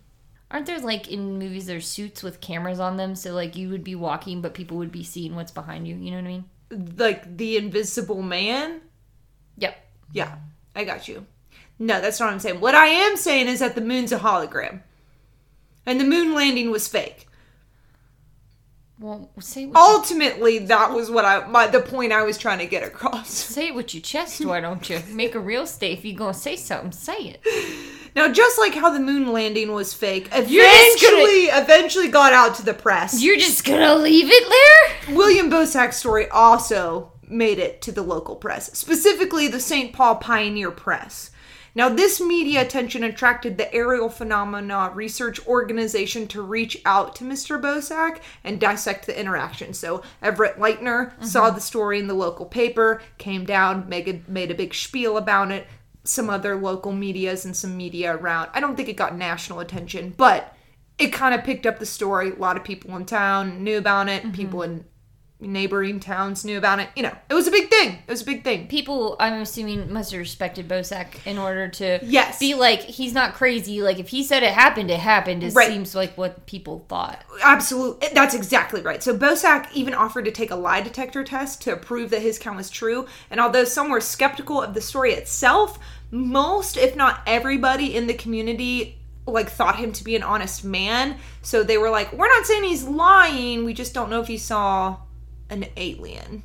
Aren't 0.52 0.68
there 0.68 0.80
like 0.80 1.12
in 1.12 1.40
movies 1.40 1.66
there's 1.66 1.88
suits 1.88 2.22
with 2.22 2.40
cameras 2.40 2.80
on 2.80 2.98
them 2.98 3.16
so 3.16 3.34
like 3.34 3.56
you 3.56 3.70
would 3.70 3.84
be 3.84 3.96
walking 3.96 4.42
but 4.42 4.54
people 4.54 4.78
would 4.78 4.92
be 4.92 5.04
seeing 5.04 5.36
what's 5.36 5.52
behind 5.52 5.88
you, 5.88 5.96
you 5.96 6.12
know 6.12 6.18
what 6.18 6.26
I 6.26 6.78
mean? 6.78 6.96
Like 6.98 7.38
the 7.38 7.58
invisible 7.58 8.22
man. 8.22 8.82
Yep. 9.58 9.76
Yeah, 10.14 10.36
I 10.76 10.84
got 10.84 11.08
you. 11.08 11.26
No, 11.80 12.00
that's 12.00 12.20
not 12.20 12.28
what 12.28 12.34
I'm 12.34 12.40
saying. 12.40 12.60
What 12.62 12.76
I 12.76 12.86
am 12.88 13.18
saying 13.18 13.48
is 13.48 13.60
that 13.60 13.76
the 13.76 13.82
moon's 13.82 14.12
a 14.12 14.20
hologram. 14.20 14.82
And 15.86 16.00
the 16.00 16.06
moon 16.06 16.34
landing 16.34 16.72
was 16.72 16.88
fake. 16.88 17.28
Well, 19.00 19.30
say 19.40 19.66
what 19.66 19.78
you, 19.78 19.94
Ultimately, 19.94 20.60
that 20.60 20.94
was 20.94 21.12
what 21.12 21.26
I 21.26 21.46
my 21.48 21.68
the 21.68 21.82
point 21.82 22.14
I 22.14 22.24
was 22.24 22.38
trying 22.38 22.60
to 22.60 22.66
get 22.66 22.82
across. 22.82 23.30
say 23.30 23.68
it 23.68 23.76
with 23.76 23.94
your 23.94 24.02
chest, 24.02 24.44
why 24.46 24.62
don't 24.62 24.90
you? 24.90 25.02
Make 25.12 25.36
a 25.36 25.40
real 25.40 25.68
stay. 25.68 25.92
If 25.92 26.06
you're 26.06 26.18
gonna 26.18 26.34
say 26.34 26.56
something, 26.56 26.94
say 26.94 27.18
it. 27.18 27.42
Now, 28.16 28.32
just 28.32 28.58
like 28.58 28.74
how 28.74 28.92
the 28.92 29.02
moon 29.02 29.34
landing 29.34 29.74
was 29.74 29.94
fake, 29.94 30.30
eventually 30.32 31.48
eventually 31.48 32.08
got 32.08 32.32
out 32.32 32.56
to 32.56 32.64
the 32.64 32.74
press. 32.74 33.22
You're 33.22 33.38
just 33.38 33.66
gonna 33.66 33.96
leave 33.96 34.30
it 34.30 34.50
there? 34.50 35.16
William 35.16 35.52
Bosak's 35.52 35.98
story 35.98 36.30
also 36.30 37.12
made 37.28 37.60
it 37.60 37.82
to 37.82 37.92
the 37.92 38.02
local 38.02 38.38
press, 38.38 38.72
specifically 38.78 39.50
the 39.50 39.60
St. 39.60 39.92
Paul 39.92 40.16
Pioneer 40.16 40.72
Press. 40.72 41.32
Now, 41.76 41.90
this 41.90 42.22
media 42.22 42.62
attention 42.62 43.04
attracted 43.04 43.58
the 43.58 43.72
Aerial 43.74 44.08
Phenomena 44.08 44.92
Research 44.94 45.46
Organization 45.46 46.26
to 46.30 46.42
reach 46.42 46.82
out 46.86 47.18
to 47.18 47.26
Mr. 47.26 47.62
Bosak 47.62 48.22
and 48.46 48.62
dissect 48.62 49.06
the 49.06 49.20
interaction. 49.20 49.74
So, 49.74 50.02
Everett 50.22 50.58
Leitner 50.58 51.12
saw 51.22 51.48
mm-hmm. 51.48 51.56
the 51.56 51.62
story 51.62 52.00
in 52.00 52.08
the 52.08 52.14
local 52.14 52.46
paper, 52.46 53.02
came 53.18 53.46
down, 53.46 53.90
made 53.90 54.08
a, 54.08 54.32
made 54.32 54.52
a 54.52 54.56
big 54.56 54.74
spiel 54.74 55.18
about 55.18 55.52
it. 55.52 55.68
Some 56.06 56.30
other 56.30 56.56
local 56.56 56.94
medias 56.94 57.44
and 57.44 57.58
some 57.58 57.76
media 57.76 58.16
around. 58.16 58.52
I 58.54 58.62
don't 58.62 58.78
think 58.78 58.88
it 58.88 58.94
got 58.96 59.18
national 59.18 59.60
attention, 59.60 60.14
but 60.16 60.56
it 60.98 61.12
kind 61.12 61.36
of 61.36 61.44
picked 61.44 61.66
up 61.66 61.80
the 61.80 61.86
story. 61.86 62.32
A 62.32 62.36
lot 62.36 62.56
of 62.56 62.64
people 62.64 62.96
in 62.96 63.06
town 63.06 63.64
knew 63.64 63.78
about 63.78 64.08
it. 64.08 64.24
Mm-hmm. 64.24 64.32
People 64.32 64.62
in 64.62 64.86
neighboring 65.40 66.00
towns 66.00 66.46
knew 66.46 66.58
about 66.58 66.80
it. 66.80 66.90
You 66.96 67.04
know, 67.04 67.16
it 67.30 67.34
was 67.34 67.46
a 67.48 67.52
big 67.52 67.70
thing. 67.70 68.00
It 68.08 68.10
was 68.10 68.22
a 68.22 68.26
big 68.26 68.44
thing. 68.44 68.68
People, 68.68 69.18
I'm 69.20 69.42
assuming, 69.42 69.92
must 69.92 70.12
have 70.12 70.20
respected 70.20 70.68
Bosak 70.68 71.08
in 71.26 71.38
order 71.38 71.68
to 71.68 72.00
Yes. 72.04 72.40
be 72.40 72.54
like, 72.56 72.82
he's 72.82 73.14
not 73.14 73.34
crazy. 73.34 73.82
Like, 73.82 74.00
if 74.00 74.08
he 74.10 74.24
said 74.24 74.44
it 74.44 74.54
happened, 74.54 74.90
it 74.90 75.00
happened. 75.00 75.44
It 75.44 75.54
Right. 75.54 75.68
seems 75.68 75.94
like 75.94 76.18
what 76.18 76.46
people 76.46 76.86
thought. 76.88 77.22
Absolutely. 77.44 78.08
Eh, 78.08 78.12
that's 78.14 78.34
exactly 78.34 78.82
right. 78.82 79.04
So 79.04 79.16
Bosak 79.16 79.68
even 79.74 79.94
offered 79.94 80.24
to 80.26 80.32
take 80.32 80.52
a 80.52 80.56
lie 80.56 80.82
detector 80.82 81.24
test 81.24 81.62
to 81.64 81.76
prove 81.76 82.12
that 82.12 82.22
his 82.22 82.40
count 82.40 82.56
was 82.58 82.70
true. 82.70 83.06
And 83.30 83.40
although 83.42 83.66
some 83.66 83.90
were 83.90 84.02
skeptical 84.02 84.62
of 84.62 84.74
the 84.74 84.82
story 84.82 85.14
itself, 85.14 85.78
most, 86.12 86.78
if 86.78 86.96
not 86.96 87.20
everybody 87.28 87.94
in 87.94 88.08
the 88.08 88.14
community, 88.14 89.00
like 89.28 89.50
thought 89.50 89.78
him 89.78 89.92
to 89.92 90.04
be 90.04 90.16
an 90.16 90.24
honest 90.24 90.64
man. 90.64 91.18
So 91.42 91.64
they 91.64 91.78
were 91.78 91.90
like, 91.90 92.14
we're 92.14 92.28
not 92.30 92.46
saying 92.46 92.64
he's 92.64 92.84
lying. 92.84 93.66
We 93.66 93.74
just 93.74 93.94
don't 93.94 94.10
know 94.10 94.22
if 94.22 94.28
he 94.28 94.38
saw 94.38 94.98
an 95.50 95.66
alien. 95.78 96.44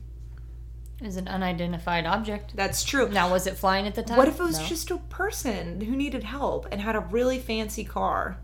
Is 1.03 1.17
an 1.17 1.29
unidentified 1.29 2.05
object. 2.05 2.55
That's 2.55 2.85
true. 2.85 3.09
Now, 3.09 3.31
was 3.33 3.47
it 3.47 3.57
flying 3.57 3.87
at 3.87 3.95
the 3.95 4.03
time? 4.03 4.19
What 4.19 4.29
if 4.29 4.39
it 4.39 4.43
was 4.43 4.59
No. 4.59 4.67
just 4.67 4.91
a 4.91 4.99
person 4.99 5.81
who 5.81 5.97
needed 5.97 6.25
help 6.25 6.67
and 6.71 6.81
had 6.81 6.95
a 6.95 7.01
really 7.01 7.39
fancy 7.39 7.85
car? 7.85 8.39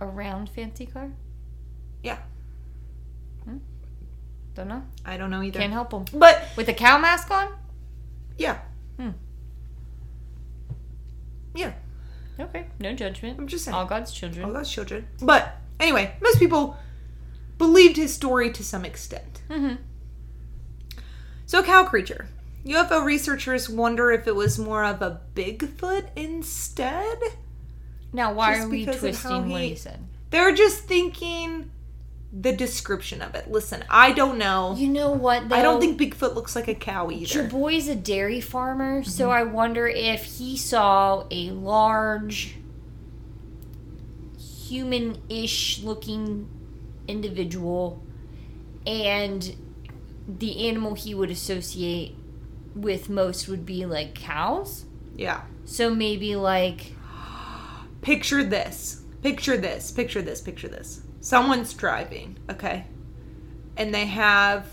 a 0.00 0.06
round 0.06 0.48
fancy 0.50 0.86
car? 0.86 1.10
Yeah, 2.02 2.18
Don't 4.54 4.68
know. 4.68 4.82
I 5.04 5.16
don't 5.16 5.30
know 5.30 5.42
either. 5.42 5.58
Can't 5.58 5.72
help 5.72 5.90
them. 5.90 6.04
But 6.14 6.48
With 6.56 6.68
a 6.68 6.72
cow 6.74 6.96
mask 6.98 7.30
on? 7.30 7.48
yeah. 8.38 8.58
Hmm. 8.98 9.10
Yeah, 11.54 11.72
Okay, 12.38 12.66
no 12.80 12.92
judgment. 12.94 13.38
I'm 13.38 13.46
just 13.48 13.64
saying. 13.64 13.74
All 13.74 13.84
God's 13.84 14.12
children. 14.12 14.44
all 14.44 14.52
those 14.52 14.70
children. 14.70 15.06
But 15.22 15.56
anyway, 15.80 16.16
most 16.22 16.38
people 16.38 16.76
believed 17.58 17.96
his 17.96 18.12
story 18.14 18.50
to 18.52 18.64
some 18.64 18.84
extent. 18.84 19.42
Mhm. 19.48 19.78
So, 21.46 21.62
cow 21.62 21.84
creature. 21.84 22.28
UFO 22.64 23.04
researchers 23.04 23.68
wonder 23.68 24.10
if 24.10 24.26
it 24.26 24.34
was 24.34 24.58
more 24.58 24.84
of 24.84 25.02
a 25.02 25.20
Bigfoot 25.34 26.06
instead. 26.16 27.18
Now, 28.12 28.32
why 28.32 28.54
Just 28.54 28.66
are 28.66 28.70
we 28.70 28.84
twisting 28.86 29.14
how 29.30 29.40
what 29.42 29.60
he- 29.60 29.68
he 29.70 29.74
said? 29.76 29.98
They're 30.30 30.54
just 30.54 30.84
thinking 30.84 31.70
the 32.32 32.52
description 32.52 33.20
of 33.22 33.34
it. 33.36 33.50
Listen, 33.50 33.84
I 33.88 34.10
don't 34.12 34.38
know. 34.38 34.74
You 34.76 34.88
know 34.88 35.10
what? 35.10 35.48
Though? 35.48 35.54
I 35.56 35.62
don't 35.62 35.80
think 35.80 36.00
Bigfoot 36.00 36.34
looks 36.34 36.56
like 36.56 36.66
a 36.66 36.74
cow 36.74 37.10
either. 37.10 37.40
Your 37.42 37.48
boy's 37.48 37.86
a 37.86 37.94
dairy 37.94 38.40
farmer, 38.40 39.02
Mm-hmm. 39.02 39.10
so 39.10 39.30
I 39.30 39.42
wonder 39.44 39.86
if 39.86 40.24
he 40.24 40.56
saw 40.56 41.26
a 41.30 41.50
large, 41.50 42.56
human 44.38 45.18
ish 45.28 45.80
looking 45.82 46.48
individual, 47.08 48.02
and 48.86 49.56
the 50.26 50.68
animal 50.68 50.94
he 50.94 51.14
would 51.14 51.30
associate 51.30 52.16
with 52.74 53.08
most 53.08 53.48
would 53.48 53.64
be 53.64 53.86
like 53.86 54.14
cows. 54.14 54.84
Yeah. 55.16 55.42
So 55.64 55.94
maybe 55.94 56.36
like. 56.36 56.92
Picture 58.02 58.44
this. 58.44 59.02
Picture 59.22 59.56
this. 59.56 59.90
Picture 59.90 60.22
this. 60.22 60.40
Picture 60.40 60.68
this. 60.68 61.02
Someone's 61.20 61.72
driving, 61.72 62.36
okay? 62.50 62.86
And 63.76 63.94
they 63.94 64.04
have 64.06 64.66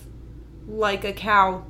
like 0.68 1.06
a 1.06 1.14
cow, 1.14 1.66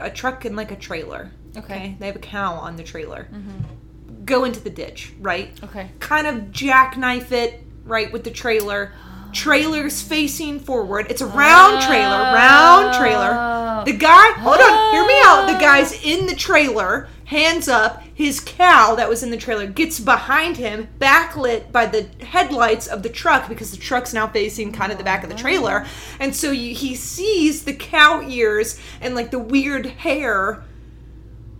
a 0.00 0.10
truck 0.10 0.44
and 0.44 0.56
like 0.56 0.72
a 0.72 0.76
trailer. 0.76 1.30
Okay. 1.56 1.96
They 1.98 2.06
have 2.06 2.16
a 2.16 2.20
cow 2.20 2.54
on 2.54 2.76
the 2.76 2.82
trailer. 2.82 3.28
Mm-hmm. 3.32 4.24
Go 4.24 4.44
into 4.44 4.60
the 4.60 4.70
ditch, 4.70 5.12
right? 5.20 5.52
Okay. 5.62 5.90
Kind 6.00 6.26
of 6.26 6.50
jackknife 6.50 7.32
it, 7.32 7.62
right, 7.84 8.12
with 8.12 8.24
the 8.24 8.30
trailer. 8.30 8.92
Trailer's 9.36 10.00
facing 10.00 10.58
forward. 10.58 11.08
It's 11.10 11.20
a 11.20 11.26
round 11.26 11.82
trailer, 11.82 12.16
round 12.16 12.94
trailer. 12.94 13.36
Oh. 13.38 13.82
The 13.84 13.92
guy, 13.92 14.32
hold 14.38 14.56
on, 14.56 14.94
hear 14.94 15.06
me 15.06 15.20
out. 15.24 15.46
The 15.46 15.56
oh. 15.56 15.60
guy's 15.60 16.02
in 16.02 16.26
the 16.26 16.34
trailer, 16.34 17.08
hands 17.26 17.68
up. 17.68 18.02
His 18.14 18.40
cow 18.40 18.94
that 18.94 19.10
was 19.10 19.22
in 19.22 19.30
the 19.30 19.36
trailer 19.36 19.66
gets 19.66 20.00
behind 20.00 20.56
him, 20.56 20.88
backlit 20.98 21.70
by 21.70 21.84
the 21.84 22.08
headlights 22.24 22.86
of 22.86 23.02
the 23.02 23.10
truck 23.10 23.46
because 23.46 23.70
the 23.70 23.76
truck's 23.76 24.14
now 24.14 24.26
facing 24.26 24.72
kind 24.72 24.90
of 24.90 24.96
the 24.96 25.04
back 25.04 25.22
of 25.22 25.28
the 25.28 25.36
trailer. 25.36 25.82
Oh. 25.84 25.88
And 26.18 26.34
so 26.34 26.50
you, 26.50 26.74
he 26.74 26.94
sees 26.94 27.64
the 27.64 27.74
cow 27.74 28.22
ears 28.26 28.80
and 29.02 29.14
like 29.14 29.30
the 29.30 29.38
weird 29.38 29.84
hair 29.84 30.64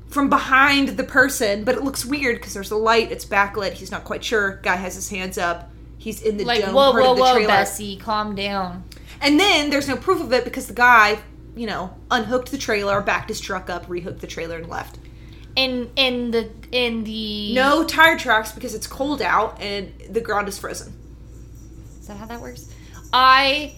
from 0.08 0.30
behind 0.30 0.96
the 0.96 1.04
person, 1.04 1.62
but 1.62 1.74
it 1.74 1.84
looks 1.84 2.06
weird 2.06 2.36
because 2.36 2.54
there's 2.54 2.70
a 2.70 2.76
light, 2.76 3.12
it's 3.12 3.26
backlit, 3.26 3.74
he's 3.74 3.90
not 3.90 4.04
quite 4.04 4.24
sure. 4.24 4.60
Guy 4.62 4.76
has 4.76 4.94
his 4.94 5.10
hands 5.10 5.36
up. 5.36 5.70
He's 6.06 6.22
in 6.22 6.36
the 6.36 6.44
Like, 6.44 6.60
dome 6.60 6.72
whoa, 6.72 6.92
part 6.92 7.02
whoa, 7.02 7.10
of 7.10 7.16
the 7.16 7.22
whoa, 7.24 7.32
trailer. 7.32 7.48
Bessie, 7.48 7.96
calm 7.96 8.36
down. 8.36 8.84
And 9.20 9.40
then 9.40 9.70
there's 9.70 9.88
no 9.88 9.96
proof 9.96 10.20
of 10.20 10.32
it 10.32 10.44
because 10.44 10.68
the 10.68 10.72
guy, 10.72 11.18
you 11.56 11.66
know, 11.66 11.96
unhooked 12.12 12.52
the 12.52 12.58
trailer, 12.58 13.00
backed 13.00 13.28
his 13.28 13.40
truck 13.40 13.68
up, 13.68 13.86
rehooked 13.86 14.20
the 14.20 14.28
trailer, 14.28 14.58
and 14.58 14.68
left. 14.68 15.00
And 15.56 15.90
in 15.96 16.30
the 16.30 16.48
in 16.70 17.02
the 17.02 17.54
No 17.54 17.82
tire 17.82 18.16
tracks 18.16 18.52
because 18.52 18.72
it's 18.72 18.86
cold 18.86 19.20
out 19.20 19.60
and 19.60 19.92
the 20.08 20.20
ground 20.20 20.46
is 20.46 20.56
frozen. 20.60 20.92
Is 22.00 22.06
that 22.06 22.18
how 22.18 22.26
that 22.26 22.40
works? 22.40 22.72
I 23.12 23.74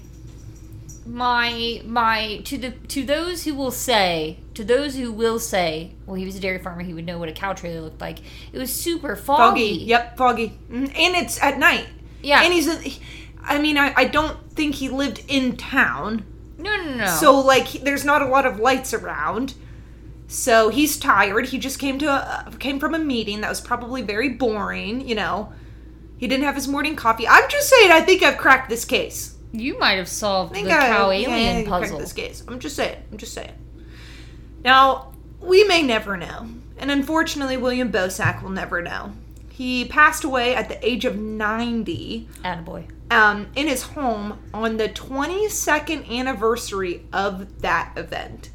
my 1.07 1.81
my 1.87 2.43
to 2.45 2.59
the 2.59 2.73
to 2.89 3.07
those 3.07 3.45
who 3.45 3.55
will 3.55 3.71
say 3.71 4.39
to 4.53 4.63
those 4.63 4.97
who 4.97 5.11
will 5.11 5.39
say 5.39 5.93
well 6.05 6.17
he 6.17 6.27
was 6.27 6.37
a 6.37 6.41
dairy 6.41 6.59
farmer 6.59 6.83
he 6.83 6.93
would 6.93 7.07
know 7.07 7.17
what 7.19 7.31
a 7.31 7.33
cow 7.33 7.55
trailer 7.55 7.81
looked 7.81 8.03
like 8.03 8.19
it 8.53 8.59
was 8.59 8.71
super 8.71 9.17
foggy, 9.17 9.71
Foggy. 9.71 9.85
Yep, 9.87 10.17
foggy. 10.19 10.59
Mhm. 10.71 10.89
And 10.95 11.17
it's 11.17 11.43
at 11.43 11.59
night. 11.59 11.87
Yeah 12.23 12.43
And 12.43 12.53
he's, 12.53 12.67
a, 12.69 12.81
I 13.43 13.59
mean, 13.59 13.77
I, 13.79 13.93
I 13.97 14.05
don't 14.05 14.51
think 14.53 14.75
he 14.77 14.89
lived 14.89 15.23
in 15.29 15.57
town. 15.57 16.25
no 16.59 16.75
no 16.77 16.95
no 16.97 17.07
So, 17.07 17.39
like, 17.41 17.65
he- 17.67 17.79
there's 17.79 18.05
not 18.05 18.23
a 18.23 18.27
lot 18.27 18.45
of 18.47 18.59
lights 18.61 18.93
around. 18.95 19.55
So 20.27 20.69
he's 20.69 20.99
tired. 20.99 21.47
He 21.47 21.59
just 21.59 21.79
came 21.79 21.99
to 22.01 22.07
a, 22.11 22.51
came 22.59 22.79
from 22.79 22.95
a 22.95 22.99
meeting 22.99 23.41
that 23.41 23.49
was 23.49 23.61
probably 23.63 24.03
very 24.03 24.29
boring. 24.29 25.09
You 25.09 25.15
know, 25.15 25.53
he 26.19 26.27
didn't 26.27 26.45
have 26.45 26.55
his 26.55 26.69
morning 26.69 26.97
coffee. 26.97 27.27
I'm 27.27 27.49
just 27.49 27.69
saying. 27.71 27.91
I 27.91 28.03
think 28.03 28.23
I've 28.23 28.37
cracked 28.37 28.69
this 28.69 28.85
case. 28.85 29.37
you 29.53 29.79
might 29.79 29.95
have 29.97 30.09
solved 30.09 30.53
the 30.55 30.67
I, 30.67 30.69
cow 30.69 31.11
alien 31.11 31.31
I 31.33 31.65
cracked 31.65 31.69
puzzle 31.69 31.99
this 31.99 32.13
case. 32.13 32.43
I'm 32.47 32.59
just 32.59 32.77
saying. 32.77 33.03
I'm 33.11 33.17
just 33.17 33.33
saying. 33.33 33.53
Now 34.65 35.15
we 35.41 35.65
may 35.65 35.83
never 35.83 36.17
know, 36.17 36.47
and 36.77 36.91
unfortunately, 36.91 37.57
William 37.57 37.91
Bosak 37.91 38.43
will 38.43 38.51
never 38.51 38.83
know. 38.83 39.13
He 39.59 39.85
passed 39.87 40.23
away 40.23 40.55
at 40.55 40.69
the 40.69 40.79
age 40.89 41.05
of 41.05 41.17
90 41.17 42.29
attaboy 42.45 42.89
um, 43.11 43.49
in 43.57 43.67
his 43.67 43.83
home 43.83 44.39
on 44.55 44.77
the 44.77 44.89
22nd 44.89 46.09
anniversary 46.09 47.05
of 47.13 47.61
that 47.61 47.93
event. 47.97 48.51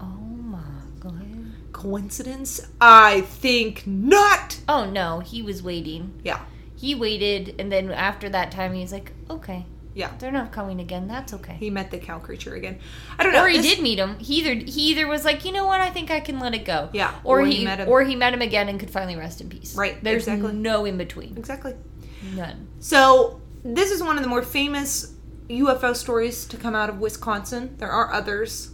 oh 0.00 0.06
my 0.06 0.58
god 0.98 1.52
Coincidence? 1.72 2.66
I 2.80 3.20
think 3.20 3.86
not. 3.86 4.60
oh 4.66 4.88
no 4.88 5.20
he 5.20 5.42
was 5.42 5.62
waiting 5.62 6.18
Yeah, 6.24 6.40
he 6.74 6.94
waited 6.94 7.56
and 7.58 7.70
then 7.70 7.90
after 7.90 8.30
that 8.30 8.50
time 8.50 8.72
he 8.72 8.80
was 8.80 8.92
like 8.92 9.12
okay 9.28 9.66
yeah. 9.94 10.10
they're 10.18 10.30
not 10.32 10.52
coming 10.52 10.80
again 10.80 11.08
that's 11.08 11.32
okay 11.34 11.54
He 11.54 11.70
met 11.70 11.90
the 11.90 11.98
cow 11.98 12.18
creature 12.18 12.54
again. 12.54 12.78
I 13.18 13.22
don't 13.24 13.32
know. 13.32 13.42
or 13.44 13.48
he 13.48 13.60
did 13.60 13.80
meet 13.82 13.98
him. 13.98 14.18
He 14.18 14.36
either 14.40 14.54
he 14.54 14.90
either 14.90 15.06
was 15.06 15.24
like, 15.24 15.44
you 15.44 15.52
know 15.52 15.66
what, 15.66 15.80
I 15.80 15.90
think 15.90 16.10
I 16.10 16.20
can 16.20 16.38
let 16.38 16.54
it 16.54 16.64
go. 16.64 16.88
Yeah, 16.92 17.14
Or, 17.24 17.40
or 17.40 17.44
he, 17.46 17.56
he 17.56 17.64
met 17.64 17.80
him. 17.80 17.88
or 17.88 18.02
he 18.04 18.14
met 18.16 18.32
him 18.32 18.40
again 18.42 18.68
and 18.68 18.78
could 18.78 18.90
finally 18.90 19.16
rest 19.16 19.40
in 19.40 19.48
peace. 19.48 19.74
Right, 19.74 20.02
There's 20.02 20.28
exactly. 20.28 20.52
no 20.52 20.84
in 20.84 20.96
between. 20.96 21.36
Exactly. 21.36 21.74
None. 22.34 22.68
So 22.78 23.40
this 23.64 23.90
is 23.90 24.02
one 24.02 24.16
of 24.16 24.22
the 24.22 24.28
more 24.28 24.42
famous 24.42 25.14
UFO 25.48 25.94
stories 25.96 26.44
to 26.46 26.56
come 26.56 26.74
out 26.74 26.88
of 26.88 26.98
Wisconsin. 27.00 27.74
There 27.78 27.90
are 27.90 28.12
others, 28.12 28.70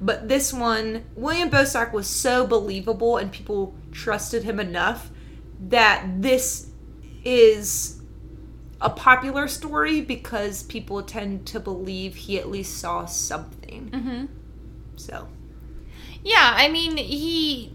but 0.00 0.28
this 0.28 0.52
one, 0.52 1.04
William 1.16 1.50
Bosak 1.50 1.92
was 1.92 2.06
so 2.06 2.46
believable, 2.46 3.16
and 3.16 3.32
people 3.32 3.74
trusted 3.90 4.44
him 4.44 4.60
enough 4.60 5.10
that 5.60 6.06
this 6.22 6.70
is 7.24 8.00
a 8.84 8.90
popular 8.90 9.48
story 9.48 10.02
because 10.02 10.62
people 10.64 11.02
tend 11.02 11.46
to 11.46 11.58
believe 11.58 12.14
he 12.14 12.38
at 12.38 12.50
least 12.50 12.78
saw 12.78 13.06
something. 13.06 13.90
Mm-hmm. 13.90 14.24
So 14.96 15.26
Yeah, 16.22 16.52
I 16.54 16.68
mean 16.68 16.98
he 16.98 17.72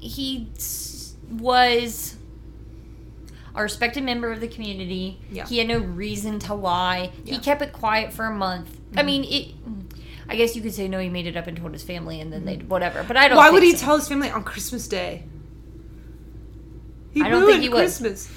he 0.00 0.48
was 1.30 2.16
a 3.54 3.62
respected 3.62 4.02
member 4.02 4.32
of 4.32 4.40
the 4.40 4.48
community. 4.48 5.20
Yeah. 5.30 5.46
He 5.46 5.58
had 5.58 5.68
no 5.68 5.78
reason 5.78 6.38
to 6.40 6.54
lie. 6.54 7.12
He 7.24 7.38
kept 7.38 7.60
it 7.60 7.72
quiet 7.72 8.12
for 8.12 8.24
a 8.24 8.34
month. 8.34 8.80
I 8.96 9.02
mean 9.02 9.24
it. 9.24 9.54
I 10.26 10.36
guess 10.36 10.56
you 10.56 10.62
could 10.62 10.72
say 10.72 10.88
no. 10.88 11.00
He 11.00 11.10
made 11.10 11.26
it 11.26 11.36
up 11.36 11.48
and 11.48 11.56
told 11.56 11.72
his 11.72 11.82
family, 11.82 12.20
and 12.20 12.32
then 12.32 12.46
they 12.46 12.56
whatever. 12.56 13.02
But 13.02 13.18
I 13.18 13.28
don't. 13.28 13.36
why 13.36 13.50
would 13.50 13.62
he 13.62 13.72
so. 13.72 13.84
tell 13.84 13.96
his 13.98 14.08
family 14.08 14.30
on 14.30 14.42
Christmas 14.44 14.88
Day? 14.88 15.24
He 17.12 17.20
I 17.20 17.28
don't 17.28 17.46
think 17.46 17.62
he. 17.62 17.68
Christmas. 17.68 18.30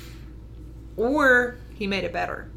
Or 0.98 1.58
he 1.84 1.88
made 1.88 2.06
it 2.06 2.14
better. 2.14 2.50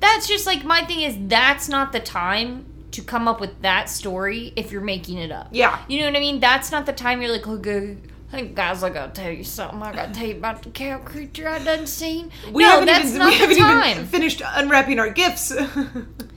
That's 0.00 0.26
just 0.26 0.46
like 0.46 0.64
my 0.64 0.82
thing 0.82 1.02
is 1.02 1.14
that's 1.28 1.68
not 1.68 1.92
the 1.92 2.00
time 2.00 2.64
to 2.92 3.02
come 3.02 3.28
up 3.28 3.38
with 3.38 3.60
that 3.60 3.90
story 3.90 4.54
if 4.56 4.72
you're 4.72 4.80
making 4.80 5.18
it 5.18 5.30
up. 5.30 5.48
Yeah. 5.52 5.84
You 5.88 6.00
know 6.00 6.06
what 6.06 6.16
I 6.16 6.20
mean? 6.20 6.40
That's 6.40 6.72
not 6.72 6.86
the 6.86 6.94
time 6.94 7.20
you're 7.20 7.30
like, 7.30 7.46
oh, 7.46 7.52
okay, 7.56 7.98
Hey 8.30 8.46
guys, 8.46 8.82
I 8.82 8.88
gotta 8.88 9.12
tell 9.12 9.30
you 9.30 9.44
something. 9.44 9.82
I 9.82 9.94
gotta 9.94 10.14
tell 10.14 10.26
you 10.26 10.36
about 10.36 10.62
the 10.62 10.70
cow 10.70 11.00
creature 11.00 11.46
I 11.50 11.62
done 11.62 11.86
seen. 11.86 12.30
We 12.50 12.62
no, 12.62 12.70
haven't 12.70 12.86
that's 12.86 13.08
even, 13.08 13.18
not 13.18 13.26
we 13.26 13.32
the 13.32 13.38
haven't 13.40 13.58
time. 13.58 13.90
even 13.90 14.06
finished 14.06 14.40
unwrapping 14.42 14.98
our 14.98 15.10
gifts. 15.10 15.52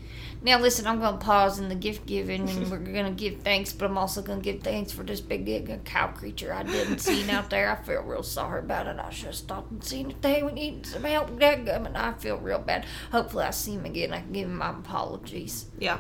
Now 0.46 0.60
listen, 0.60 0.86
I'm 0.86 1.00
gonna 1.00 1.18
pause 1.18 1.58
in 1.58 1.70
the 1.70 1.76
gift 1.76 2.06
giving, 2.06 2.48
and 2.48 2.70
we're 2.70 2.78
gonna 2.94 3.10
give 3.10 3.40
thanks, 3.42 3.74
but 3.74 3.86
I'm 3.90 3.98
also 3.98 4.22
gonna 4.22 4.42
give 4.42 4.62
thanks 4.62 4.92
for 4.92 5.02
this 5.02 5.20
big 5.20 5.50
uh, 5.72 5.78
cow 5.78 6.10
creature 6.10 6.54
I 6.54 6.62
didn't 6.62 7.00
see 7.00 7.28
out 7.32 7.50
there. 7.50 7.72
I 7.72 7.84
feel 7.84 8.04
real 8.04 8.22
sorry 8.22 8.60
about 8.60 8.86
it. 8.86 9.00
I 9.00 9.10
should 9.10 9.26
have 9.26 9.36
stopped 9.36 9.72
and 9.72 9.84
seen 9.84 10.12
if 10.12 10.22
they 10.22 10.44
would 10.44 10.54
need 10.54 10.86
some 10.86 11.04
help 11.04 11.32
with 11.32 11.40
that 11.40 11.68
and 11.68 11.98
I 11.98 12.14
feel 12.14 12.38
real 12.38 12.60
bad. 12.60 12.86
Hopefully, 13.12 13.44
I 13.46 13.50
see 13.50 13.74
him 13.74 13.86
again. 13.86 14.14
I 14.14 14.20
can 14.22 14.34
give 14.34 14.48
him 14.48 14.58
my 14.58 14.70
apologies. 14.70 15.66
yeah. 15.80 16.00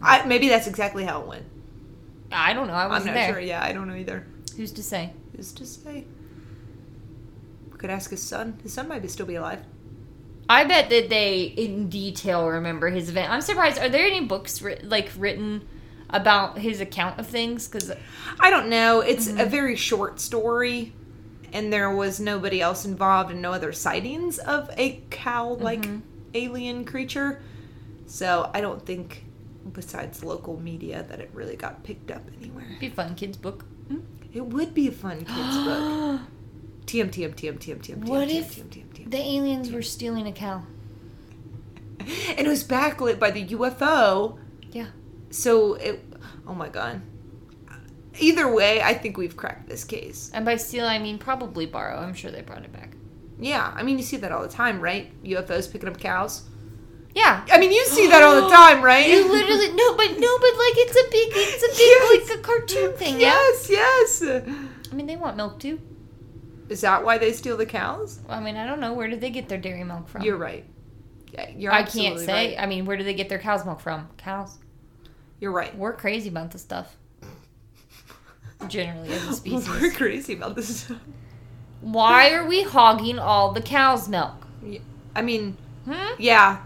I, 0.00 0.24
maybe 0.24 0.48
that's 0.48 0.66
exactly 0.68 1.04
how 1.04 1.20
it 1.20 1.26
went. 1.26 1.44
I 2.32 2.52
don't 2.54 2.68
know. 2.68 2.72
I 2.72 2.84
I'm 2.84 2.90
wasn't 2.90 3.14
not 3.16 3.20
there. 3.20 3.32
sure. 3.32 3.40
Yeah, 3.40 3.62
I 3.62 3.72
don't 3.72 3.88
know 3.88 3.96
either. 3.96 4.26
Who's 4.56 4.70
to 4.72 4.82
say? 4.82 5.12
Who's 5.36 5.52
to 5.54 5.66
say? 5.66 6.06
We 7.70 7.76
could 7.78 7.90
ask 7.90 8.10
his 8.10 8.22
son. 8.22 8.60
His 8.62 8.72
son 8.72 8.86
might 8.88 9.02
be 9.02 9.08
still 9.08 9.26
be 9.26 9.34
alive. 9.34 9.60
I 10.50 10.64
bet 10.64 10.90
that 10.90 11.08
they, 11.08 11.42
in 11.42 11.88
detail, 11.88 12.46
remember 12.48 12.90
his 12.90 13.08
event. 13.08 13.30
I'm 13.30 13.40
surprised. 13.40 13.78
Are 13.78 13.88
there 13.88 14.04
any 14.06 14.20
books 14.24 14.60
writ- 14.60 14.84
like 14.88 15.10
written 15.16 15.66
about 16.10 16.58
his 16.58 16.80
account 16.80 17.18
of 17.20 17.26
things? 17.26 17.68
Because 17.68 17.92
I 18.40 18.50
don't 18.50 18.68
know. 18.68 19.00
It's 19.00 19.28
a 19.28 19.32
Mm-hmm. 19.32 19.48
very 19.50 19.76
short 19.76 20.18
story, 20.20 20.92
and 21.52 21.72
there 21.72 21.94
was 21.94 22.18
nobody 22.20 22.60
else 22.60 22.84
involved 22.84 23.30
and 23.30 23.40
no 23.40 23.52
other 23.52 23.72
sightings 23.72 24.38
of 24.40 24.70
a 24.76 25.00
cow 25.10 25.50
like 25.54 25.82
Mm-hmm. 25.82 26.00
alien 26.34 26.84
creature. 26.84 27.40
So 28.06 28.50
I 28.52 28.60
don't 28.60 28.84
think, 28.84 29.24
besides 29.72 30.24
local 30.24 30.58
media, 30.60 31.04
that 31.08 31.20
it 31.20 31.30
really 31.32 31.54
got 31.56 31.84
picked 31.84 32.10
up 32.10 32.22
anywhere. 32.40 32.66
be 32.80 32.88
a 32.88 32.90
fun 32.90 33.14
kids 33.14 33.36
book. 33.36 33.64
It 34.32 34.46
would 34.46 34.74
be 34.74 34.88
a 34.88 34.92
fun 34.92 35.18
kids 35.24 35.56
book. 35.64 36.20
TM, 36.86 37.08
TM, 37.10 37.34
TM, 37.34 37.56
TM, 37.58 37.58
TM, 37.58 37.78
TM, 37.80 38.04
What 38.06 38.28
TM, 38.28 38.38
if- 38.40 38.56
TM, 38.56 38.68
TM, 38.68 38.84
TM. 38.86 38.89
The 39.06 39.18
aliens 39.18 39.70
were 39.70 39.82
stealing 39.82 40.26
a 40.26 40.32
cow. 40.32 40.62
And 42.36 42.46
it 42.46 42.48
was 42.48 42.64
backlit 42.64 43.18
by 43.18 43.30
the 43.30 43.44
UFO. 43.48 44.38
Yeah. 44.72 44.86
So 45.30 45.74
it, 45.74 46.02
oh 46.46 46.54
my 46.54 46.68
god. 46.68 47.02
Either 48.18 48.52
way, 48.52 48.82
I 48.82 48.94
think 48.94 49.16
we've 49.16 49.36
cracked 49.36 49.68
this 49.68 49.84
case. 49.84 50.30
And 50.34 50.44
by 50.44 50.56
steal, 50.56 50.86
I 50.86 50.98
mean 50.98 51.18
probably 51.18 51.66
borrow. 51.66 51.98
I'm 51.98 52.14
sure 52.14 52.30
they 52.30 52.40
brought 52.42 52.64
it 52.64 52.72
back. 52.72 52.94
Yeah, 53.38 53.72
I 53.74 53.82
mean 53.82 53.96
you 53.98 54.04
see 54.04 54.16
that 54.18 54.32
all 54.32 54.42
the 54.42 54.48
time, 54.48 54.80
right? 54.80 55.12
UFOs 55.24 55.70
picking 55.70 55.88
up 55.88 55.98
cows. 55.98 56.42
Yeah. 57.14 57.44
I 57.50 57.58
mean 57.58 57.70
you 57.70 57.84
see 57.86 58.06
that 58.08 58.22
all 58.22 58.34
the 58.42 58.48
time, 58.54 58.82
right? 58.82 59.06
You 59.08 59.30
literally 59.30 59.68
no, 59.72 59.94
but 59.96 60.08
no, 60.18 60.38
but 60.38 60.52
like 60.64 60.76
it's 60.76 60.96
a 60.96 61.10
big, 61.10 61.28
it's 61.32 61.62
a 61.62 61.68
big 61.68 61.78
Yes. 61.78 62.28
like 62.30 62.38
a 62.38 62.42
cartoon 62.42 62.92
thing. 62.96 63.20
Yes, 63.20 63.68
yes. 63.70 64.22
I 64.90 64.94
mean, 64.94 65.06
they 65.06 65.16
want 65.16 65.36
milk 65.36 65.58
too. 65.60 65.80
Is 66.70 66.80
that 66.82 67.04
why 67.04 67.18
they 67.18 67.32
steal 67.32 67.56
the 67.56 67.66
cows? 67.66 68.20
I 68.28 68.40
mean, 68.40 68.56
I 68.56 68.64
don't 68.66 68.80
know 68.80 68.92
where 68.94 69.08
did 69.08 69.20
they 69.20 69.30
get 69.30 69.48
their 69.48 69.58
dairy 69.58 69.84
milk 69.84 70.08
from. 70.08 70.22
You're 70.22 70.36
right. 70.38 70.64
Yeah, 71.32 71.50
you're 71.50 71.72
I 71.72 71.82
can't 71.82 72.18
say. 72.18 72.54
right. 72.54 72.62
I 72.62 72.66
mean, 72.66 72.86
where 72.86 72.96
do 72.96 73.04
they 73.04 73.14
get 73.14 73.28
their 73.28 73.38
cow's 73.40 73.64
milk 73.66 73.80
from? 73.80 74.08
Cows. 74.16 74.56
You're 75.40 75.52
right. 75.52 75.76
We're 75.76 75.92
crazy 75.94 76.28
about 76.28 76.50
this 76.52 76.62
stuff. 76.62 76.96
Generally, 78.68 79.12
as 79.12 79.44
a 79.46 79.50
We're 79.80 79.90
crazy 79.92 80.34
about 80.34 80.54
this 80.54 80.80
stuff. 80.84 80.98
Why 81.80 82.30
are 82.32 82.46
we 82.46 82.62
hogging 82.62 83.18
all 83.18 83.52
the 83.52 83.62
cow's 83.62 84.08
milk? 84.08 84.46
I 85.16 85.22
mean, 85.22 85.56
Hmm? 85.86 86.14
yeah. 86.18 86.58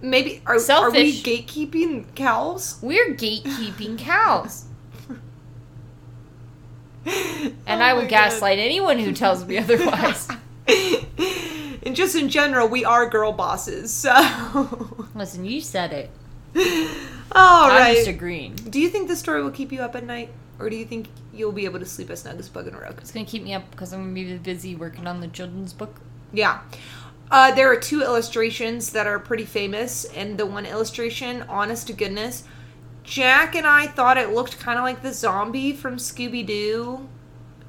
Maybe 0.00 0.42
are, 0.46 0.58
Selfish. 0.58 0.94
are 0.94 1.02
we 1.04 1.22
gatekeeping 1.22 2.14
cows? 2.14 2.78
We're 2.82 3.14
gatekeeping 3.14 3.98
cows. 3.98 4.64
And 7.66 7.82
Oh 7.82 7.84
I 7.84 7.92
would 7.94 8.04
my 8.04 8.10
God. 8.10 8.30
gaslight 8.30 8.58
anyone 8.58 8.98
who 8.98 9.12
tells 9.12 9.44
me 9.44 9.58
otherwise. 9.58 10.28
and 11.82 11.94
just 11.96 12.14
in 12.16 12.28
general, 12.28 12.68
we 12.68 12.84
are 12.84 13.08
girl 13.08 13.32
bosses. 13.32 13.92
So, 13.92 15.06
Listen, 15.14 15.44
you 15.44 15.60
said 15.60 15.92
it. 15.92 16.10
all 17.32 17.70
I'm 17.70 17.94
just 17.94 18.08
agreeing. 18.08 18.54
Do 18.56 18.80
you 18.80 18.88
think 18.88 19.08
this 19.08 19.18
story 19.18 19.42
will 19.42 19.50
keep 19.50 19.72
you 19.72 19.80
up 19.80 19.94
at 19.94 20.04
night, 20.04 20.30
or 20.58 20.68
do 20.70 20.76
you 20.76 20.84
think 20.84 21.08
you'll 21.32 21.52
be 21.52 21.64
able 21.66 21.78
to 21.78 21.86
sleep 21.86 22.10
as 22.10 22.20
snug 22.22 22.38
as 22.38 22.48
bug 22.48 22.66
in 22.66 22.74
a 22.74 22.78
rug? 22.80 22.98
It's 23.00 23.10
gonna 23.12 23.26
keep 23.26 23.42
me 23.42 23.54
up 23.54 23.70
because 23.70 23.92
I'm 23.92 24.00
gonna 24.02 24.14
be 24.14 24.36
busy 24.38 24.74
working 24.74 25.06
on 25.06 25.20
the 25.20 25.28
children's 25.28 25.72
book. 25.72 26.00
Yeah. 26.32 26.60
Uh, 27.30 27.54
there 27.54 27.70
are 27.70 27.76
two 27.76 28.00
illustrations 28.02 28.90
that 28.92 29.06
are 29.06 29.18
pretty 29.18 29.44
famous, 29.44 30.04
and 30.06 30.38
the 30.38 30.46
one 30.46 30.64
illustration, 30.64 31.42
honest 31.48 31.86
to 31.88 31.92
goodness, 31.92 32.44
Jack 33.08 33.54
and 33.54 33.66
I 33.66 33.86
thought 33.86 34.18
it 34.18 34.30
looked 34.34 34.60
kind 34.60 34.78
of 34.78 34.84
like 34.84 35.00
the 35.00 35.14
zombie 35.14 35.72
from 35.72 35.96
Scooby 35.96 36.44
Doo 36.44 37.08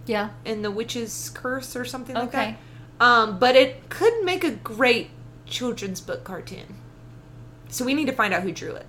Yeah. 0.06 0.30
in 0.44 0.64
the 0.64 0.70
Witch's 0.70 1.30
Curse 1.34 1.78
or 1.78 1.86
something 1.86 2.14
like 2.16 2.32
that. 2.32 2.58
Um, 3.00 3.40
but 3.40 3.56
it 3.56 3.88
could 3.90 4.22
make 4.26 4.44
a 4.44 4.52
great 4.52 5.12
children's 5.46 6.02
book 6.02 6.26
cartoon. 6.26 6.76
So 7.70 7.86
we 7.86 7.94
need 7.94 8.08
to 8.08 8.12
find 8.12 8.34
out 8.34 8.44
who 8.44 8.52
drew 8.52 8.74
it. 8.76 8.86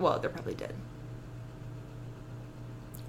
Well, 0.00 0.18
they're 0.18 0.30
probably 0.30 0.54
dead. 0.54 0.74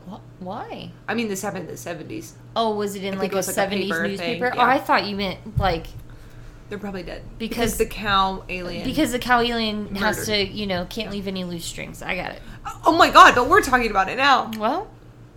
What? 0.06 0.22
Why? 0.40 0.92
I 1.08 1.14
mean, 1.16 1.28
this 1.28 1.42
happened 1.42 1.68
in 1.70 1.76
the 1.76 1.80
70s. 1.82 2.34
Oh, 2.56 2.76
was 2.76 2.96
it 2.96 3.04
in 3.04 3.18
like 3.18 3.32
a 3.32 3.36
was 3.36 3.48
like 3.58 3.72
a 3.72 3.76
'70s 3.76 3.90
thing, 3.90 4.04
newspaper? 4.04 4.52
yeah. 4.54 4.62
Oh, 4.62 4.66
I 4.68 4.78
thought 4.78 5.06
you 5.08 5.16
meant 5.16 5.58
like 5.58 5.88
They're 6.70 6.78
probably 6.80 7.04
dead. 7.04 7.24
Because- 7.40 7.78
the 7.78 7.86
cow 7.86 8.44
alien. 8.48 8.84
because 8.86 9.12
the 9.12 9.20
cow 9.20 9.42
alien 9.42 9.96
has 9.96 10.26
to, 10.28 10.38
you 10.46 10.68
know, 10.68 10.86
can't 10.90 11.12
leave 11.12 11.28
any 11.28 11.44
loose 11.44 11.66
strings. 11.66 12.02
I 12.04 12.16
got 12.16 12.32
it. 12.32 12.42
oh 12.86 12.96
my 12.96 13.10
god, 13.10 13.34
but 13.36 13.50
we're 13.50 13.62
talking 13.62 13.90
about 13.90 14.08
it 14.10 14.18
now. 14.18 14.52
Well, 14.58 14.88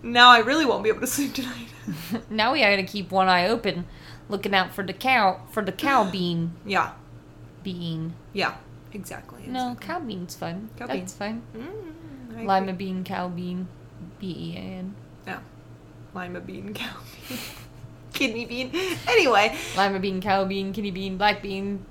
Now 0.03 0.29
I 0.31 0.39
really 0.39 0.65
won't 0.65 0.83
be 0.83 0.89
able 0.89 1.01
to 1.01 1.07
sleep 1.07 1.33
tonight. 1.33 1.67
now 2.29 2.53
we 2.53 2.59
gotta 2.59 2.83
keep 2.83 3.11
one 3.11 3.27
eye 3.27 3.47
open, 3.47 3.85
looking 4.29 4.53
out 4.53 4.73
for 4.73 4.83
the 4.83 4.93
cow 4.93 5.41
for 5.51 5.63
the 5.63 5.71
cow 5.71 6.03
bean 6.11 6.53
yeah, 6.65 6.91
bean. 7.63 8.13
yeah, 8.33 8.55
exactly. 8.93 9.43
No, 9.47 9.75
cow 9.79 9.99
bean's 9.99 10.35
fun. 10.35 10.69
Cow 10.77 10.87
That's 10.87 11.13
fine. 11.13 11.41
Mm, 11.57 12.45
Lima 12.45 12.73
bean, 12.73 13.03
cow 13.03 13.27
bean, 13.29 13.67
B 14.19 14.27
E 14.27 14.57
A 14.57 14.59
N. 14.59 14.95
Yeah. 15.25 15.39
Lima 16.13 16.39
bean, 16.41 16.73
cow 16.73 16.95
bean, 17.27 17.39
kidney 18.13 18.45
bean. 18.45 18.71
Anyway, 19.07 19.57
Lima 19.75 19.99
bean, 19.99 20.21
cow 20.21 20.45
bean, 20.45 20.71
kitty 20.73 20.91
bean, 20.91 21.17
black 21.17 21.41
bean, 21.41 21.85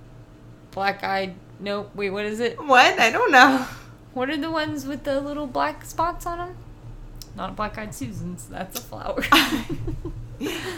black 0.71 1.05
eyed. 1.05 1.35
Nope. 1.61 1.91
Wait, 1.95 2.11
what 2.11 2.25
is 2.25 2.41
it? 2.41 2.59
what? 2.65 2.99
I 2.99 3.11
don't 3.11 3.31
know. 3.31 3.67
What 4.15 4.31
are 4.31 4.37
the 4.37 4.51
ones 4.51 4.87
with 4.87 5.05
the 5.05 5.21
little 5.21 5.47
black 5.47 5.85
spots 5.85 6.27
on 6.27 6.39
them? 6.39 6.57
Not 7.37 7.57
black 7.57 7.79
eyed 7.79 7.95
Susans. 7.95 8.47
That's 8.47 8.79
a 8.79 8.83
flower. 8.83 9.23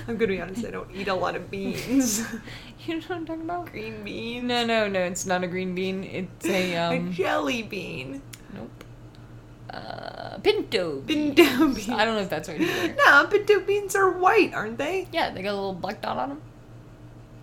I'm 0.07 0.17
gonna 0.17 0.27
be 0.27 0.41
honest. 0.41 0.65
I 0.65 0.71
don't 0.71 0.91
eat 0.95 1.09
a 1.09 1.15
lot 1.15 1.37
of 1.37 1.51
beans. 1.51 2.21
you 2.87 2.95
know 2.95 3.01
what 3.01 3.11
I'm 3.11 3.27
talking 3.27 3.43
about? 3.43 3.73
Green 3.73 4.05
bean. 4.05 4.47
No, 4.47 4.65
no, 4.65 4.89
no. 4.89 5.01
It's 5.01 5.27
not 5.27 5.43
a 5.43 5.47
green 5.47 5.75
bean. 5.75 6.05
It's 6.05 6.47
a 6.47 6.75
a 6.75 6.97
um. 6.97 7.13
jelly 7.13 7.63
bean. 7.63 8.23
Nope. 8.53 8.84
Uh, 9.75 10.39
pinto. 10.43 11.01
bean. 11.01 11.35
Pinto 11.35 11.69
beans. 11.75 11.89
I 11.89 12.05
don't 12.05 12.15
know 12.17 12.23
if 12.23 12.31
that's 12.31 12.49
right 12.49 12.61
either. 12.61 12.95
No, 13.05 13.27
pinto 13.27 13.61
beans 13.61 13.95
are 13.97 14.11
white, 14.11 14.55
aren't 14.55 14.79
they? 14.79 15.09
Yeah, 15.13 15.31
they 15.31 15.43
got 15.43 15.51
a 15.53 15.55
little 15.55 15.75
black 15.75 16.01
dot 16.01 16.17
on 16.17 16.29
them. 16.31 16.43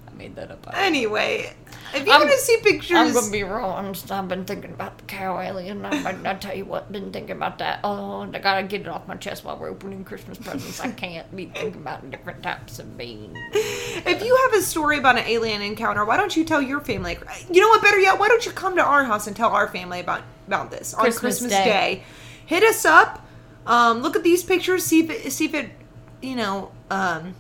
I 0.08 0.14
made 0.14 0.36
that 0.36 0.52
up. 0.52 0.66
Anyway, 0.74 1.54
if 1.94 2.06
you 2.06 2.12
I'm- 2.12 2.22
want 2.22 2.32
to 2.32 2.38
see 2.38 2.58
pictures, 2.64 2.98
I'm 2.98 3.14
gonna 3.14 3.32
be 3.32 3.44
real 3.44 3.66
honest. 3.66 4.12
I've 4.12 4.28
been 4.28 4.46
thinking 4.46 4.72
about 4.72 4.98
the 4.98 5.04
cow 5.06 5.40
alien. 5.40 5.84
I, 5.86 6.12
I, 6.12 6.32
I 6.32 6.34
tell 6.36 6.56
you 6.56 6.66
what, 6.66 6.92
been 6.92 7.12
thinking 7.12 7.36
about 7.36 7.58
that. 7.60 7.80
Oh, 7.84 8.22
and 8.22 8.36
I 8.36 8.40
gotta 8.40 8.64
get 8.64 8.82
it 8.82 8.88
off 8.88 9.08
my 9.08 9.16
chest 9.16 9.44
while 9.44 9.58
we're 9.58 9.70
opening 9.70 10.04
Christmas 10.04 10.38
presents. 10.38 10.80
I 10.80 10.92
can't 10.92 11.34
be 11.36 11.46
thinking 11.48 11.82
about 11.82 12.10
different 12.12 12.44
types 12.44 12.80
of 12.80 12.98
beans. 12.98 13.38
If 13.54 14.24
you 14.24 14.36
have 14.44 14.54
a 14.60 14.64
story 14.64 14.98
about 15.00 15.18
an 15.18 15.26
alien 15.28 15.62
encounter, 15.62 16.06
why 16.06 16.18
don't 16.18 16.36
you 16.36 16.46
tell 16.46 16.62
your 16.62 16.80
family? 16.82 17.18
You 17.52 17.62
know 17.62 17.70
what? 17.70 17.82
Better 17.82 18.00
yet, 18.00 18.20
why 18.20 18.28
don't 18.30 18.46
you 18.46 18.52
come 18.52 18.76
to 18.78 18.84
our 18.84 19.04
house 19.04 19.28
and 19.28 19.36
tell 19.36 19.50
our 19.50 19.68
family 19.68 20.00
about 20.00 20.22
about 20.48 20.72
this 20.72 20.94
on 20.94 21.02
Christmas 21.02 21.40
Christmas, 21.40 21.52
Day. 21.52 21.64
Day. 21.66 22.04
Hit 22.46 22.64
us 22.64 22.86
up. 22.86 23.26
Um, 23.66 24.02
look 24.02 24.16
at 24.16 24.24
these 24.24 24.44
pictures. 24.44 24.84
See 24.84 25.02
if 25.02 25.10
it, 25.10 25.32
see 25.32 25.46
if 25.46 25.54
it, 25.54 25.72
you 26.22 26.36
know, 26.36 26.72
um, 26.90 27.36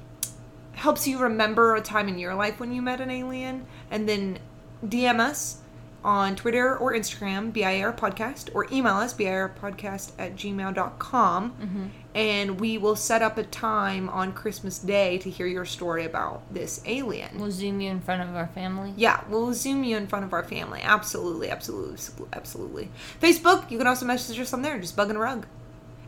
helps 0.73 1.07
you 1.07 1.19
remember 1.19 1.75
a 1.75 1.81
time 1.81 2.07
in 2.07 2.17
your 2.17 2.35
life 2.35 2.59
when 2.59 2.71
you 2.71 2.81
met 2.81 3.01
an 3.01 3.11
alien, 3.11 3.65
and 3.89 4.07
then 4.07 4.39
DM 4.85 5.19
us 5.19 5.60
on 6.03 6.35
Twitter 6.35 6.75
or 6.77 6.93
Instagram, 6.93 7.53
BIR 7.53 7.93
Podcast, 7.93 8.49
or 8.53 8.67
email 8.71 8.95
us, 8.95 9.13
BIRPodcast 9.13 10.11
at 10.17 10.35
gmail.com. 10.35 11.91
And 12.13 12.59
we 12.59 12.77
will 12.77 12.95
set 12.95 13.21
up 13.21 13.37
a 13.37 13.43
time 13.43 14.09
on 14.09 14.33
Christmas 14.33 14.79
Day 14.79 15.17
to 15.19 15.29
hear 15.29 15.47
your 15.47 15.63
story 15.63 16.03
about 16.03 16.41
this 16.53 16.81
alien. 16.85 17.39
We'll 17.39 17.51
zoom 17.51 17.79
you 17.79 17.89
in 17.89 18.01
front 18.01 18.21
of 18.21 18.35
our 18.35 18.47
family. 18.47 18.93
Yeah, 18.97 19.23
we'll 19.29 19.53
zoom 19.53 19.83
you 19.83 19.95
in 19.95 20.07
front 20.07 20.25
of 20.25 20.33
our 20.33 20.43
family. 20.43 20.81
Absolutely, 20.83 21.49
absolutely, 21.49 21.97
absolutely. 22.33 22.89
Facebook, 23.21 23.71
you 23.71 23.77
can 23.77 23.87
also 23.87 24.05
message 24.05 24.39
us 24.39 24.53
on 24.53 24.61
there, 24.61 24.77
just 24.79 24.95
Bug 24.97 25.09
in 25.09 25.15
a 25.15 25.19
Rug. 25.19 25.45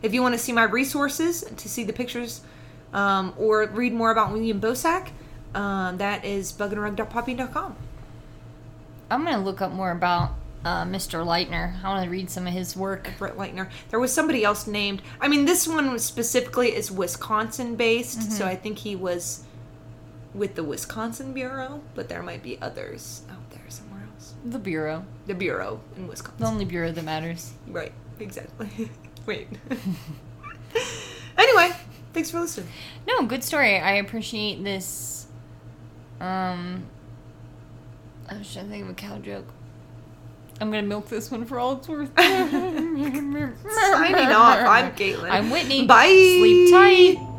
If 0.02 0.12
you 0.12 0.20
want 0.20 0.34
to 0.34 0.38
see 0.38 0.52
my 0.52 0.64
resources, 0.64 1.42
to 1.56 1.68
see 1.68 1.84
the 1.84 1.94
pictures, 1.94 2.42
um, 2.92 3.32
or 3.38 3.64
read 3.66 3.94
more 3.94 4.10
about 4.10 4.32
William 4.32 4.60
Bosak, 4.60 5.08
um, 5.54 5.96
that 5.98 6.24
is 6.24 6.52
bugginarug.poppy.com. 6.52 7.76
I'm 9.10 9.24
gonna 9.24 9.42
look 9.42 9.60
up 9.60 9.72
more 9.72 9.90
about 9.90 10.32
uh, 10.64 10.84
Mr. 10.84 11.24
Leitner. 11.24 11.82
I 11.84 11.88
want 11.88 12.04
to 12.04 12.10
read 12.10 12.30
some 12.30 12.46
of 12.46 12.52
his 12.52 12.76
work. 12.76 13.10
Brett 13.18 13.36
Leitner. 13.36 13.68
There 13.90 14.00
was 14.00 14.12
somebody 14.12 14.44
else 14.44 14.66
named. 14.66 15.02
I 15.20 15.28
mean, 15.28 15.44
this 15.44 15.68
one 15.68 15.92
was 15.92 16.04
specifically 16.04 16.74
is 16.74 16.90
Wisconsin 16.90 17.76
based, 17.76 18.32
so 18.32 18.46
I 18.46 18.56
think 18.56 18.78
he 18.78 18.96
was 18.96 19.44
with 20.34 20.54
the 20.54 20.64
Wisconsin 20.64 21.32
Bureau, 21.32 21.80
but 21.94 22.08
there 22.08 22.22
might 22.22 22.42
be 22.42 22.60
others 22.60 23.22
out 23.30 23.50
there 23.50 23.62
somewhere 23.68 24.02
else. 24.14 24.34
The 24.44 24.58
Bureau. 24.58 25.04
The 25.26 25.34
Bureau 25.34 25.80
in 25.96 26.08
Wisconsin. 26.08 26.40
The 26.40 26.46
only 26.46 26.64
Bureau 26.64 26.90
that 26.90 27.04
matters. 27.04 27.52
Right, 27.68 27.92
exactly. 28.18 28.90
Wait. 29.26 29.48
anyway, 31.38 31.70
thanks 32.12 32.30
for 32.30 32.40
listening. 32.40 32.68
No, 33.06 33.26
good 33.26 33.44
story. 33.44 33.78
I 33.78 33.94
appreciate 33.94 34.62
this. 34.64 35.26
Um, 36.20 36.86
Oh, 38.30 38.34
I 38.34 38.38
was 38.38 38.52
trying 38.52 38.66
to 38.66 38.70
think 38.70 38.84
of 38.84 38.90
a 38.90 38.94
cow 38.94 39.18
joke. 39.18 39.46
I'm 40.60 40.70
gonna 40.70 40.86
milk 40.86 41.08
this 41.08 41.30
one 41.30 41.44
for 41.44 41.58
all 41.58 41.72
it's 41.72 41.88
worth. 41.88 42.10
Signing 42.16 43.56
off. 44.32 44.58
I'm 44.60 44.92
Caitlin. 44.92 45.30
I'm 45.30 45.50
Whitney. 45.50 45.86
Bye. 45.86 46.06
Sleep 46.06 46.70
tight. 46.70 47.33